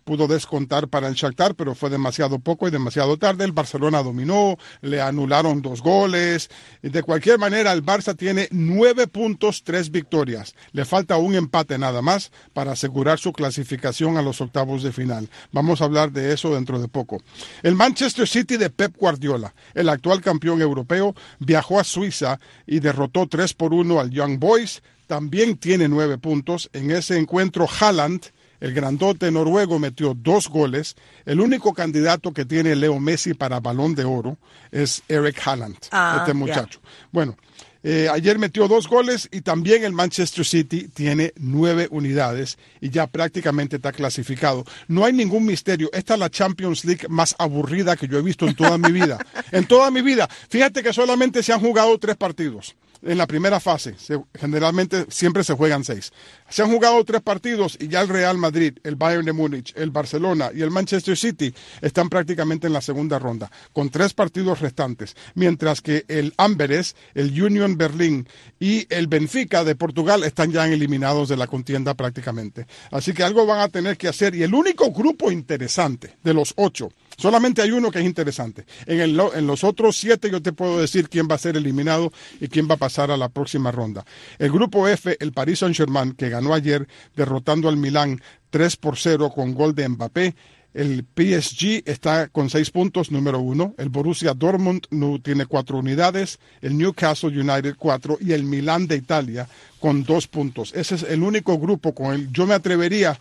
pudo 0.09 0.27
descontar 0.27 0.87
para 0.87 1.07
el 1.07 1.13
Shakhtar, 1.13 1.53
pero 1.53 1.75
fue 1.75 1.91
demasiado 1.91 2.39
poco 2.39 2.67
y 2.67 2.71
demasiado 2.71 3.17
tarde. 3.17 3.45
El 3.45 3.51
Barcelona 3.51 4.01
dominó, 4.01 4.57
le 4.81 5.01
anularon 5.01 5.61
dos 5.61 5.83
goles. 5.83 6.49
De 6.81 7.03
cualquier 7.03 7.37
manera, 7.37 7.71
el 7.73 7.85
Barça 7.85 8.17
tiene 8.17 8.47
nueve 8.49 9.05
puntos, 9.05 9.63
tres 9.63 9.91
victorias. 9.91 10.55
Le 10.71 10.83
falta 10.83 11.17
un 11.17 11.35
empate 11.35 11.77
nada 11.77 12.01
más 12.01 12.31
para 12.53 12.71
asegurar 12.71 13.19
su 13.19 13.33
clasificación 13.33 14.17
a 14.17 14.23
los 14.23 14.41
octavos 14.41 14.81
de 14.81 14.91
final. 14.91 15.29
Vamos 15.51 15.79
a 15.79 15.85
hablar 15.85 16.11
de 16.11 16.33
eso 16.33 16.55
dentro 16.55 16.79
de 16.79 16.87
poco. 16.87 17.21
El 17.61 17.75
Manchester 17.75 18.27
City 18.27 18.57
de 18.57 18.71
Pep 18.71 18.97
Guardiola, 18.97 19.53
el 19.75 19.89
actual 19.89 20.21
campeón 20.21 20.59
europeo, 20.59 21.13
viajó 21.37 21.79
a 21.79 21.83
Suiza 21.83 22.39
y 22.65 22.79
derrotó 22.79 23.27
3 23.27 23.53
por 23.53 23.75
1 23.75 23.99
al 23.99 24.09
Young 24.09 24.39
Boys. 24.39 24.81
También 25.05 25.55
tiene 25.55 25.87
nueve 25.87 26.17
puntos. 26.17 26.67
En 26.73 26.89
ese 26.89 27.19
encuentro, 27.19 27.67
Haaland 27.79 28.31
el 28.59 28.73
grandote 28.73 29.31
noruego 29.31 29.79
metió 29.79 30.13
dos 30.13 30.49
goles. 30.49 30.95
El 31.25 31.39
único 31.39 31.73
candidato 31.73 32.33
que 32.33 32.45
tiene 32.45 32.75
Leo 32.75 32.99
Messi 32.99 33.33
para 33.33 33.59
balón 33.59 33.95
de 33.95 34.05
oro 34.05 34.37
es 34.71 35.01
Eric 35.07 35.41
Haaland, 35.45 35.77
Ah, 35.91 36.17
este 36.19 36.33
muchacho. 36.33 36.79
Bueno, 37.11 37.37
eh, 37.81 38.09
ayer 38.11 38.37
metió 38.37 38.67
dos 38.67 38.87
goles 38.89 39.29
y 39.31 39.41
también 39.41 39.85
el 39.85 39.93
Manchester 39.93 40.43
City 40.45 40.89
tiene 40.93 41.31
nueve 41.37 41.87
unidades 41.91 42.57
y 42.81 42.89
ya 42.89 43.07
prácticamente 43.07 43.77
está 43.77 43.93
clasificado. 43.93 44.65
No 44.89 45.05
hay 45.05 45.13
ningún 45.13 45.45
misterio. 45.45 45.89
Esta 45.93 46.15
es 46.15 46.19
la 46.19 46.29
Champions 46.29 46.83
League 46.83 47.07
más 47.07 47.35
aburrida 47.39 47.95
que 47.95 48.07
yo 48.07 48.17
he 48.19 48.21
visto 48.21 48.45
en 48.45 48.55
toda 48.55 48.77
mi 48.77 48.91
vida. 48.91 49.17
En 49.51 49.65
toda 49.65 49.89
mi 49.89 50.01
vida. 50.01 50.27
Fíjate 50.49 50.83
que 50.83 50.93
solamente 50.93 51.41
se 51.41 51.53
han 51.53 51.59
jugado 51.59 51.97
tres 51.97 52.15
partidos. 52.15 52.75
En 53.01 53.17
la 53.17 53.27
primera 53.27 53.59
fase. 53.59 53.95
Se- 53.97 54.19
generalmente 54.33 55.05
siempre 55.09 55.43
se 55.43 55.53
juegan 55.53 55.83
seis. 55.83 56.11
Se 56.49 56.61
han 56.63 56.71
jugado 56.71 57.03
tres 57.05 57.21
partidos 57.21 57.77
y 57.79 57.87
ya 57.87 58.01
el 58.01 58.07
Real 58.09 58.37
Madrid, 58.37 58.77
el 58.83 58.95
Bayern 58.95 59.25
de 59.25 59.33
Múnich, 59.33 59.73
el 59.75 59.91
Barcelona 59.91 60.51
y 60.53 60.61
el 60.61 60.71
Manchester 60.71 61.17
City 61.17 61.53
están 61.81 62.09
prácticamente 62.09 62.67
en 62.67 62.73
la 62.73 62.81
segunda 62.81 63.19
ronda, 63.19 63.51
con 63.73 63.89
tres 63.89 64.13
partidos 64.13 64.59
restantes. 64.59 65.15
Mientras 65.35 65.81
que 65.81 66.05
el 66.07 66.33
Amberes, 66.37 66.95
el 67.13 67.41
Union 67.41 67.77
Berlín 67.77 68.27
y 68.59 68.85
el 68.93 69.07
Benfica 69.07 69.63
de 69.63 69.75
Portugal 69.75 70.23
están 70.23 70.51
ya 70.51 70.67
eliminados 70.67 71.29
de 71.29 71.37
la 71.37 71.47
contienda 71.47 71.93
prácticamente. 71.93 72.65
Así 72.91 73.13
que 73.13 73.23
algo 73.23 73.45
van 73.45 73.59
a 73.61 73.69
tener 73.69 73.97
que 73.97 74.07
hacer. 74.07 74.35
Y 74.35 74.43
el 74.43 74.53
único 74.53 74.91
grupo 74.91 75.31
interesante 75.31 76.17
de 76.23 76.33
los 76.33 76.53
ocho 76.57 76.89
Solamente 77.19 77.61
hay 77.61 77.71
uno 77.71 77.91
que 77.91 77.99
es 77.99 78.05
interesante. 78.05 78.65
En, 78.85 79.01
el, 79.01 79.19
en, 79.33 79.45
los 79.45 79.65
otros 79.65 79.97
siete 79.97 80.31
yo 80.31 80.41
te 80.41 80.53
puedo 80.53 80.79
decir 80.79 81.09
quién 81.09 81.27
va 81.29 81.35
a 81.35 81.39
ser 81.39 81.57
eliminado 81.57 82.13
y 82.39 82.47
quién 82.47 82.69
va 82.69 82.75
a 82.75 82.77
pasar 82.77 83.11
a 83.11 83.17
la 83.17 83.27
próxima 83.27 83.71
ronda. 83.71 84.05
El 84.37 84.51
grupo 84.51 84.87
F, 84.87 85.17
el 85.19 85.33
Paris 85.33 85.59
Saint-Germain, 85.59 86.13
que 86.13 86.29
ganó 86.29 86.53
ayer 86.53 86.87
derrotando 87.17 87.67
al 87.67 87.75
Milán 87.75 88.21
3 88.51 88.77
por 88.77 88.97
0 88.97 89.31
con 89.35 89.53
gol 89.53 89.75
de 89.75 89.89
Mbappé. 89.89 90.35
El 90.73 91.03
PSG 91.15 91.83
está 91.85 92.27
con 92.27 92.49
seis 92.49 92.69
puntos, 92.69 93.11
número 93.11 93.39
uno. 93.39 93.73
El 93.77 93.89
Borussia 93.89 94.33
Dortmund 94.33 94.83
no, 94.91 95.19
tiene 95.19 95.47
cuatro 95.47 95.79
unidades. 95.79 96.39
El 96.61 96.77
Newcastle 96.77 97.37
United 97.37 97.75
cuatro. 97.77 98.17
Y 98.21 98.33
el 98.33 98.43
Milán 98.43 98.87
de 98.87 98.95
Italia 98.95 99.49
con 99.79 100.03
dos 100.03 100.27
puntos. 100.27 100.71
Ese 100.75 100.95
es 100.95 101.03
el 101.03 101.23
único 101.23 101.57
grupo 101.57 101.95
con 101.95 102.13
el 102.13 102.31
yo 102.31 102.45
me 102.45 102.53
atrevería 102.53 103.19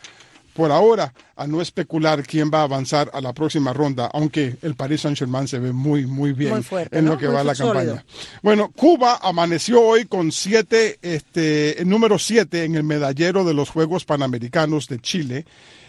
por 0.58 0.72
ahora 0.72 1.14
a 1.36 1.46
no 1.46 1.62
especular 1.62 2.24
quién 2.24 2.50
va 2.52 2.62
a 2.62 2.62
avanzar 2.64 3.08
a 3.14 3.20
la 3.20 3.32
próxima 3.32 3.72
ronda, 3.72 4.10
aunque 4.12 4.56
el 4.60 4.74
Paris 4.74 5.02
Saint-Germain 5.02 5.46
se 5.46 5.60
ve 5.60 5.72
muy, 5.72 6.04
muy 6.04 6.32
bien 6.32 6.50
Muy 6.50 6.62
fuerte, 6.64 6.98
en 6.98 7.04
¿no? 7.04 7.12
lo 7.12 7.18
que 7.18 7.26
Muy 7.26 7.36
va 7.36 7.44
la 7.44 7.54
campaña. 7.54 8.04
Bueno, 8.42 8.72
Cuba 8.74 9.20
amaneció 9.22 9.80
hoy 9.80 10.06
con 10.06 10.32
siete, 10.32 10.98
este, 11.00 11.80
el 11.80 11.88
número 11.88 12.18
siete 12.18 12.64
en 12.64 12.74
el 12.74 12.82
medallero 12.82 13.44
de 13.44 13.54
los 13.54 13.70
Juegos 13.70 14.04
Panamericanos 14.04 14.88
de 14.88 14.98
Chile. 14.98 15.44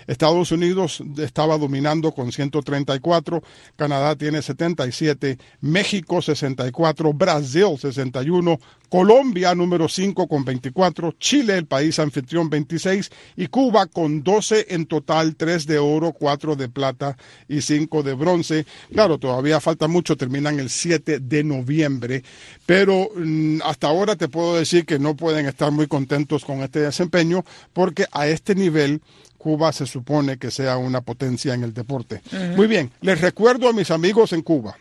Estados 0.10 0.52
Unidos 0.52 1.04
estaba 1.20 1.56
dominando 1.60 2.12
con 2.12 2.32
134, 2.32 3.44
Canadá 3.76 4.16
tiene 4.16 4.42
77, 4.42 5.38
México 5.62 6.20
64, 6.20 7.14
Brasil 7.14 7.78
61, 7.80 8.60
Colombia 8.90 9.54
número 9.54 9.88
5 9.88 10.28
con 10.28 10.44
24, 10.44 11.14
Chile 11.20 11.60
el 11.60 11.68
país 11.68 12.00
anfitrión 12.00 12.50
26 12.50 13.12
y 13.38 13.48
Cuba 13.48 13.86
con 13.86 14.24
12 14.24 14.66
en 14.70 14.88
total, 14.88 15.36
3 15.36 15.68
de 15.68 15.78
oro, 15.78 16.12
4 16.12 16.56
de 16.56 16.70
plata 16.70 17.16
y 17.48 17.62
5 17.62 18.02
de 18.02 18.14
bronce. 18.16 18.66
Claro, 18.92 19.20
todavía 19.20 19.60
falta 19.60 19.88
mucho, 19.88 20.18
terminan 20.18 20.60
el 20.60 20.72
7 20.72 21.20
de 21.20 21.44
noviembre, 21.44 22.24
pero 22.66 23.10
mm, 23.16 23.60
hasta 23.64 23.88
ahora 23.88 24.16
te 24.16 24.28
puedo 24.28 24.56
decir 24.56 24.88
que 24.88 24.98
no 24.98 25.16
pueden 25.16 25.46
estar 25.46 25.72
muy 25.72 25.86
contentos 25.86 26.44
con 26.44 26.64
este 26.64 26.80
desempeño 26.80 27.46
porque 27.74 28.06
a 28.12 28.28
este 28.28 28.56
nivel 28.56 29.02
Cuba 29.40 29.72
se 29.72 29.88
supone 29.88 30.38
que 30.38 30.52
sea 30.52 30.78
una 30.78 31.02
potencia 31.02 31.56
en 31.56 31.64
el 31.64 31.74
deporte. 31.74 32.22
Muy 32.56 32.68
bien, 32.68 32.92
les 33.02 33.20
recuerdo 33.20 33.70
a 33.70 33.74
mis 33.74 33.90
amigos 33.90 34.34
en 34.34 34.44
Cuba, 34.44 34.78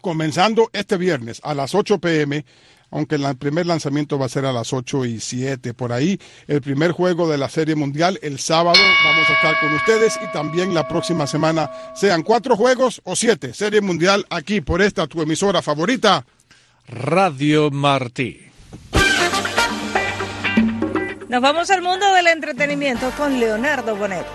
comenzando 0.00 0.70
este 0.72 0.96
viernes 0.96 1.40
a 1.42 1.54
las 1.54 1.74
8 1.74 1.98
pm, 1.98 2.44
aunque 2.90 3.14
el 3.14 3.36
primer 3.36 3.66
lanzamiento 3.66 4.18
va 4.18 4.26
a 4.26 4.28
ser 4.28 4.44
a 4.44 4.52
las 4.52 4.72
8 4.72 5.06
y 5.06 5.18
7 5.18 5.72
por 5.74 5.92
ahí, 5.92 6.20
el 6.46 6.60
primer 6.60 6.92
juego 6.92 7.28
de 7.28 7.38
la 7.38 7.48
Serie 7.48 7.74
Mundial 7.74 8.18
el 8.22 8.38
sábado 8.38 8.78
vamos 9.04 9.30
a 9.30 9.32
estar 9.32 9.58
con 9.60 9.72
ustedes 9.72 10.18
y 10.22 10.30
también 10.32 10.74
la 10.74 10.86
próxima 10.86 11.26
semana, 11.26 11.70
sean 11.94 12.22
cuatro 12.22 12.56
juegos 12.56 13.00
o 13.04 13.16
siete, 13.16 13.54
Serie 13.54 13.80
Mundial 13.80 14.26
aquí 14.28 14.60
por 14.60 14.82
esta 14.82 15.06
tu 15.06 15.22
emisora 15.22 15.62
favorita. 15.62 16.26
Radio 16.86 17.70
Martí. 17.70 18.49
Nos 21.30 21.42
vamos 21.42 21.70
al 21.70 21.80
mundo 21.80 22.12
del 22.12 22.26
entretenimiento 22.26 23.08
con 23.16 23.38
Leonardo 23.38 23.94
Bonet. 23.94 24.26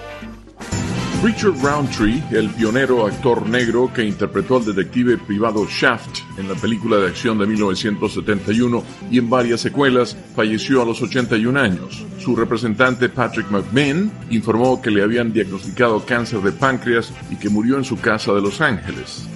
Richard 1.22 1.62
Roundtree, 1.62 2.24
el 2.32 2.50
pionero 2.52 3.06
actor 3.06 3.46
negro 3.50 3.92
que 3.94 4.06
interpretó 4.06 4.56
al 4.56 4.66
detective 4.66 5.18
privado 5.18 5.68
Shaft 5.68 6.20
en 6.38 6.48
la 6.48 6.56
película 6.56 6.96
de 6.96 7.08
acción 7.08 7.38
de 7.38 7.48
1971 7.48 8.82
y 9.12 9.18
en 9.18 9.30
varias 9.30 9.60
secuelas, 9.60 10.16
falleció 10.38 10.82
a 10.82 10.86
los 10.86 11.02
81 11.02 11.60
años. 11.60 12.06
Su 12.18 12.34
representante 12.34 13.10
Patrick 13.10 13.52
McMahon 13.52 14.10
informó 14.30 14.82
que 14.82 14.90
le 14.90 15.04
habían 15.04 15.34
diagnosticado 15.34 16.06
cáncer 16.06 16.40
de 16.40 16.54
páncreas 16.54 17.12
y 17.30 17.36
que 17.36 17.50
murió 17.50 17.76
en 17.76 17.84
su 17.84 18.00
casa 18.00 18.32
de 18.32 18.40
Los 18.40 18.62
Ángeles. 18.62 19.28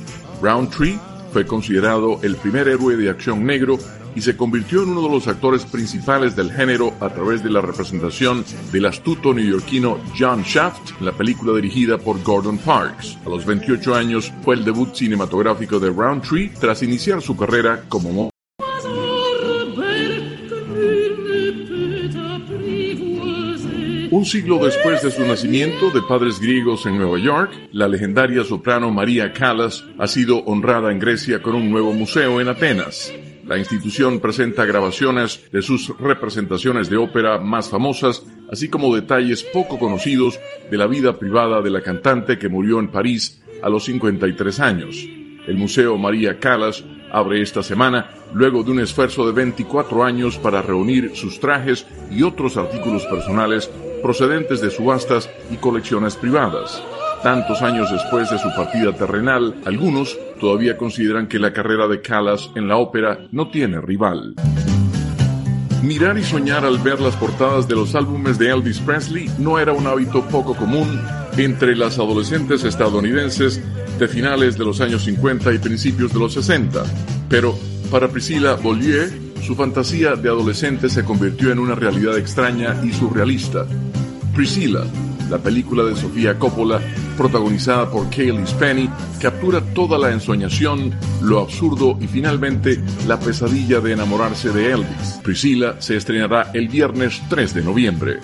Roundtree 0.42 0.98
fue 1.34 1.46
considerado 1.46 2.22
el 2.24 2.38
primer 2.38 2.70
héroe 2.70 2.96
de 2.96 3.10
acción 3.10 3.46
negro 3.46 3.78
y 4.16 4.22
se 4.22 4.36
convirtió 4.38 4.84
en 4.84 4.90
uno 4.90 5.02
de 5.04 5.10
los 5.10 5.28
actores 5.28 5.66
principales 5.66 6.36
del 6.36 6.52
género 6.52 6.94
a 7.00 7.10
través 7.10 7.44
de 7.44 7.50
la 7.50 7.62
representación 7.62 8.44
del 8.72 8.86
astuto 8.86 9.34
neoyorquino 9.34 9.98
John 10.18 10.44
Shaft 10.44 10.92
en 11.00 11.06
la 11.06 11.12
película 11.12 11.54
dirigida 11.56 11.98
por 11.98 12.22
Gordon 12.24 12.58
Parks. 12.58 13.18
A 13.26 13.30
los 13.30 13.46
28 13.46 13.96
años 13.96 14.32
fue 14.44 14.56
el 14.56 14.66
debut 14.66 14.94
cinematográfico 14.94 15.80
de 15.80 15.90
Roundtree 15.90 16.52
tras 16.60 16.84
iniciar 16.84 17.22
su 17.22 17.36
carrera 17.38 17.84
como 17.90 18.12
mo- 18.12 18.30
Un 24.12 24.26
siglo 24.26 24.58
después 24.58 25.04
de 25.04 25.12
su 25.12 25.22
nacimiento 25.26 25.92
de 25.92 26.02
padres 26.02 26.40
griegos 26.40 26.86
en 26.88 26.98
Nueva 26.98 27.20
York, 27.20 27.52
la 27.72 27.88
legendaria 27.88 28.44
soprano 28.44 28.90
María 28.92 29.32
Callas 29.34 29.84
ha 30.00 30.08
sido 30.08 30.40
honrada 30.46 30.92
en 30.92 31.00
Grecia 31.00 31.42
con 31.44 31.54
un 31.56 31.70
nuevo 31.70 31.94
museo 31.94 32.42
en 32.42 32.48
Atenas. 32.48 33.14
La 33.50 33.58
institución 33.58 34.20
presenta 34.20 34.64
grabaciones 34.64 35.50
de 35.52 35.64
sus 35.64 35.98
representaciones 35.98 36.88
de 36.88 36.98
ópera 36.98 37.40
más 37.40 37.68
famosas, 37.68 38.24
así 38.52 38.70
como 38.70 38.94
detalles 38.94 39.42
poco 39.42 39.80
conocidos 39.80 40.40
de 40.70 40.78
la 40.78 40.86
vida 40.86 41.18
privada 41.18 41.60
de 41.64 41.72
la 41.72 41.82
cantante 41.82 42.38
que 42.38 42.48
murió 42.48 42.78
en 42.78 42.90
París 42.90 43.42
a 43.64 43.70
los 43.70 43.86
53 43.86 44.60
años. 44.60 45.04
El 45.48 45.58
Museo 45.58 45.98
María 45.98 46.38
Callas 46.38 46.84
abre 47.12 47.42
esta 47.42 47.64
semana 47.64 48.12
luego 48.36 48.62
de 48.62 48.70
un 48.70 48.82
esfuerzo 48.82 49.26
de 49.26 49.32
24 49.32 50.04
años 50.04 50.38
para 50.38 50.62
reunir 50.62 51.16
sus 51.16 51.40
trajes 51.40 51.88
y 52.12 52.22
otros 52.22 52.56
artículos 52.56 53.04
personales 53.08 53.72
procedentes 54.04 54.62
de 54.62 54.70
subastas 54.70 55.28
y 55.50 55.56
colecciones 55.58 56.16
privadas. 56.16 56.84
Tantos 57.24 57.62
años 57.62 57.92
después 57.92 58.30
de 58.32 58.40
su 58.40 58.48
partida 58.56 58.94
terrenal, 58.94 59.54
algunos 59.66 60.18
todavía 60.40 60.78
consideran 60.78 61.28
que 61.28 61.38
la 61.38 61.52
carrera 61.52 61.88
de 61.88 62.02
Callas 62.02 62.50
en 62.56 62.70
la 62.70 62.78
ópera 62.78 63.28
no 63.32 63.50
tiene 63.50 63.82
rival. 63.82 64.36
Mirar 65.84 66.18
y 66.18 66.24
soñar 66.24 66.64
al 66.64 66.78
ver 66.78 67.02
las 67.02 67.16
portadas 67.18 67.68
de 67.68 67.76
los 67.76 67.94
álbumes 67.96 68.38
de 68.38 68.50
Elvis 68.50 68.80
Presley 68.80 69.30
no 69.38 69.60
era 69.60 69.74
un 69.74 69.88
hábito 69.88 70.26
poco 70.28 70.56
común 70.56 71.02
entre 71.38 71.76
las 71.76 72.00
adolescentes 72.00 72.64
estadounidenses 72.64 73.62
de 73.98 74.08
finales 74.08 74.58
de 74.58 74.66
los 74.66 74.80
años 74.80 75.04
50 75.04 75.54
y 75.54 75.58
principios 75.58 76.14
de 76.14 76.20
los 76.20 76.34
60. 76.34 76.84
Pero 77.30 77.54
para 77.92 78.08
Priscilla 78.08 78.56
Beaulieu, 78.56 79.10
su 79.42 79.56
fantasía 79.56 80.16
de 80.16 80.30
adolescente 80.30 80.90
se 80.90 81.04
convirtió 81.04 81.52
en 81.52 81.60
una 81.60 81.76
realidad 81.76 82.18
extraña 82.18 82.76
y 82.84 82.94
surrealista. 82.94 83.66
Priscilla, 84.36 84.84
la 85.30 85.38
película 85.38 85.84
de 85.84 85.96
Sofía 85.96 86.38
Coppola, 86.38 86.82
protagonizada 87.18 87.90
por 87.90 88.10
Kaylee 88.10 88.48
Spenny, 88.48 88.90
captura 89.20 89.62
toda 89.74 89.98
la 89.98 90.12
ensoñación, 90.12 90.94
lo 91.22 91.40
absurdo 91.40 91.98
y 92.02 92.08
finalmente 92.08 92.82
la 93.08 93.20
pesadilla 93.20 93.80
de 93.80 93.94
enamorarse 93.94 94.50
de 94.50 94.72
Elvis. 94.72 95.20
Priscilla 95.24 95.80
se 95.80 95.96
estrenará 95.96 96.52
el 96.54 96.68
viernes 96.68 97.22
3 97.30 97.54
de 97.54 97.62
noviembre. 97.62 98.20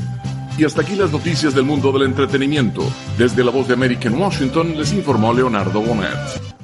Y 0.58 0.64
hasta 0.64 0.82
aquí 0.82 0.96
las 0.96 1.12
noticias 1.12 1.54
del 1.54 1.66
mundo 1.66 1.92
del 1.92 2.04
entretenimiento. 2.04 2.84
Desde 3.18 3.44
la 3.44 3.52
voz 3.52 3.68
de 3.68 3.74
América 3.74 4.08
en 4.08 4.16
Washington 4.16 4.78
les 4.78 4.94
informó 4.94 5.34
Leonardo 5.34 5.82
Bonet. 5.82 6.56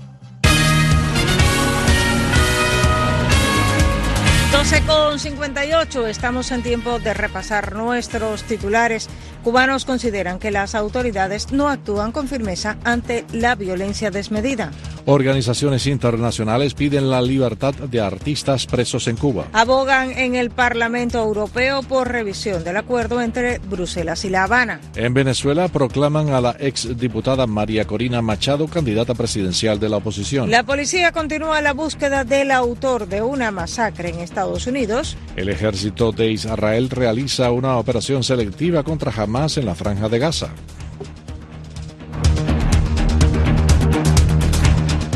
12 4.62 4.82
con 4.86 5.18
58, 5.18 6.08
estamos 6.08 6.52
en 6.52 6.62
tiempo 6.62 7.00
de 7.00 7.14
repasar 7.14 7.76
nuestros 7.76 8.44
titulares. 8.44 9.10
Cubanos 9.44 9.86
consideran 9.86 10.38
que 10.38 10.52
las 10.52 10.76
autoridades 10.76 11.52
no 11.52 11.68
actúan 11.68 12.12
con 12.12 12.28
firmeza 12.28 12.78
ante 12.84 13.26
la 13.32 13.56
violencia 13.56 14.12
desmedida. 14.12 14.72
Organizaciones 15.06 15.88
internacionales 15.88 16.74
piden 16.74 17.10
la 17.10 17.22
libertad 17.22 17.74
de 17.74 18.00
artistas 18.00 18.66
presos 18.68 19.08
en 19.08 19.18
Cuba. 19.18 19.48
Abogan 19.54 20.12
en 20.12 20.36
el 20.36 20.52
Parlamento 20.52 21.18
Europeo 21.20 21.82
por 21.84 22.12
revisión 22.12 22.64
del 22.64 22.78
acuerdo 22.78 23.22
entre 23.22 23.60
Bruselas 23.60 24.26
y 24.26 24.30
La 24.30 24.44
Habana. 24.44 24.80
En 24.96 25.14
Venezuela 25.14 25.68
proclaman 25.68 26.30
a 26.30 26.42
la 26.42 26.56
exdiputada 26.60 27.48
María 27.48 27.86
Corina 27.86 28.22
Machado 28.22 28.68
candidata 28.68 29.16
presidencial 29.16 29.80
de 29.80 29.90
la 29.90 29.98
oposición. 29.98 30.52
La 30.52 30.64
policía 30.64 31.12
continúa 31.12 31.62
la 31.62 31.74
búsqueda 31.74 32.24
del 32.24 32.52
autor 32.52 33.08
de 33.08 33.22
una 33.22 33.52
masacre 33.52 34.10
en 34.10 34.20
Estados 34.20 34.68
Unidos. 34.68 35.18
El 35.36 35.50
ejército 35.50 36.12
de 36.12 36.32
Israel 36.32 36.90
realiza 36.90 37.52
una 37.52 37.78
operación 37.78 38.24
selectiva 38.24 38.84
contra 38.84 39.12
Hamas 39.12 39.58
en 39.58 39.66
la 39.66 39.76
franja 39.76 40.10
de 40.10 40.20
Gaza. 40.20 40.50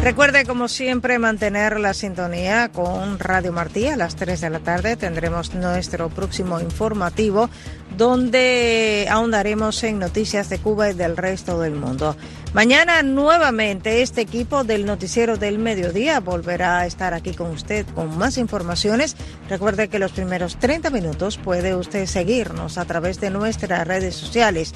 Recuerde, 0.06 0.46
como 0.46 0.68
siempre, 0.68 1.18
mantener 1.18 1.80
la 1.80 1.96
sintonía 1.96 2.70
con 2.72 3.18
Radio 3.18 3.52
Martí. 3.52 3.88
A 3.88 3.98
las 3.98 4.15
3 4.15 4.39
de 4.39 4.52
la 4.52 4.60
tarde 4.60 4.98
tendremos 4.98 5.56
nuestro 5.56 6.10
próximo 6.10 6.60
informativo, 6.60 7.50
donde 7.98 9.08
ahondaremos 9.10 9.84
en 9.84 9.98
noticias 9.98 10.48
de 10.50 10.60
Cuba 10.60 10.91
y 10.91 10.94
del 10.94 11.18
resto 11.18 11.60
del 11.60 11.74
mundo. 11.74 12.15
Mañana, 12.54 13.02
nuevamente, 13.02 14.04
este 14.04 14.22
equipo 14.22 14.63
del 14.63 14.86
Noticiero 14.86 15.38
del 15.38 15.58
Mediodía 15.58 16.20
volverá 16.20 16.82
a 16.82 16.86
estar 16.86 17.15
aquí 17.15 17.34
con 17.34 17.50
usted 17.50 17.84
con 17.96 18.15
más 18.15 18.38
informaciones. 18.38 19.15
Recuerde 19.50 19.88
que 19.88 19.98
los 19.98 20.12
primeros 20.12 20.58
30 20.58 20.91
minutos 20.91 21.39
puede 21.39 21.76
usted 21.76 22.06
seguirnos 22.06 22.78
a 22.78 22.86
través 22.86 23.20
de 23.20 23.32
nuestras 23.32 23.88
redes 23.88 24.13
sociales. 24.13 24.76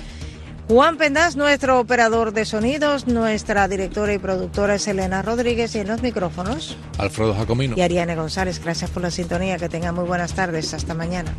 Juan 0.70 0.98
Pendas, 0.98 1.36
nuestro 1.36 1.80
operador 1.80 2.32
de 2.32 2.46
sonidos, 2.46 3.08
nuestra 3.08 3.68
directora 3.68 4.14
y 4.14 4.20
productora 4.20 4.76
es 4.76 4.88
Elena 4.88 5.24
Rodríguez 5.24 5.74
y 5.74 5.80
en 5.80 5.88
los 5.88 6.04
micrófonos. 6.04 6.78
Alfredo 7.00 7.34
Jacomino. 7.34 7.74
Y 7.76 7.82
Ariane 7.82 8.16
González, 8.16 8.62
gracias 8.64 8.92
por 8.92 9.02
la 9.02 9.10
sintonía, 9.10 9.58
que 9.58 9.68
tengan 9.68 9.96
muy 9.96 10.06
buenas 10.06 10.36
tardes, 10.36 10.72
hasta 10.76 10.94
mañana. 10.94 11.34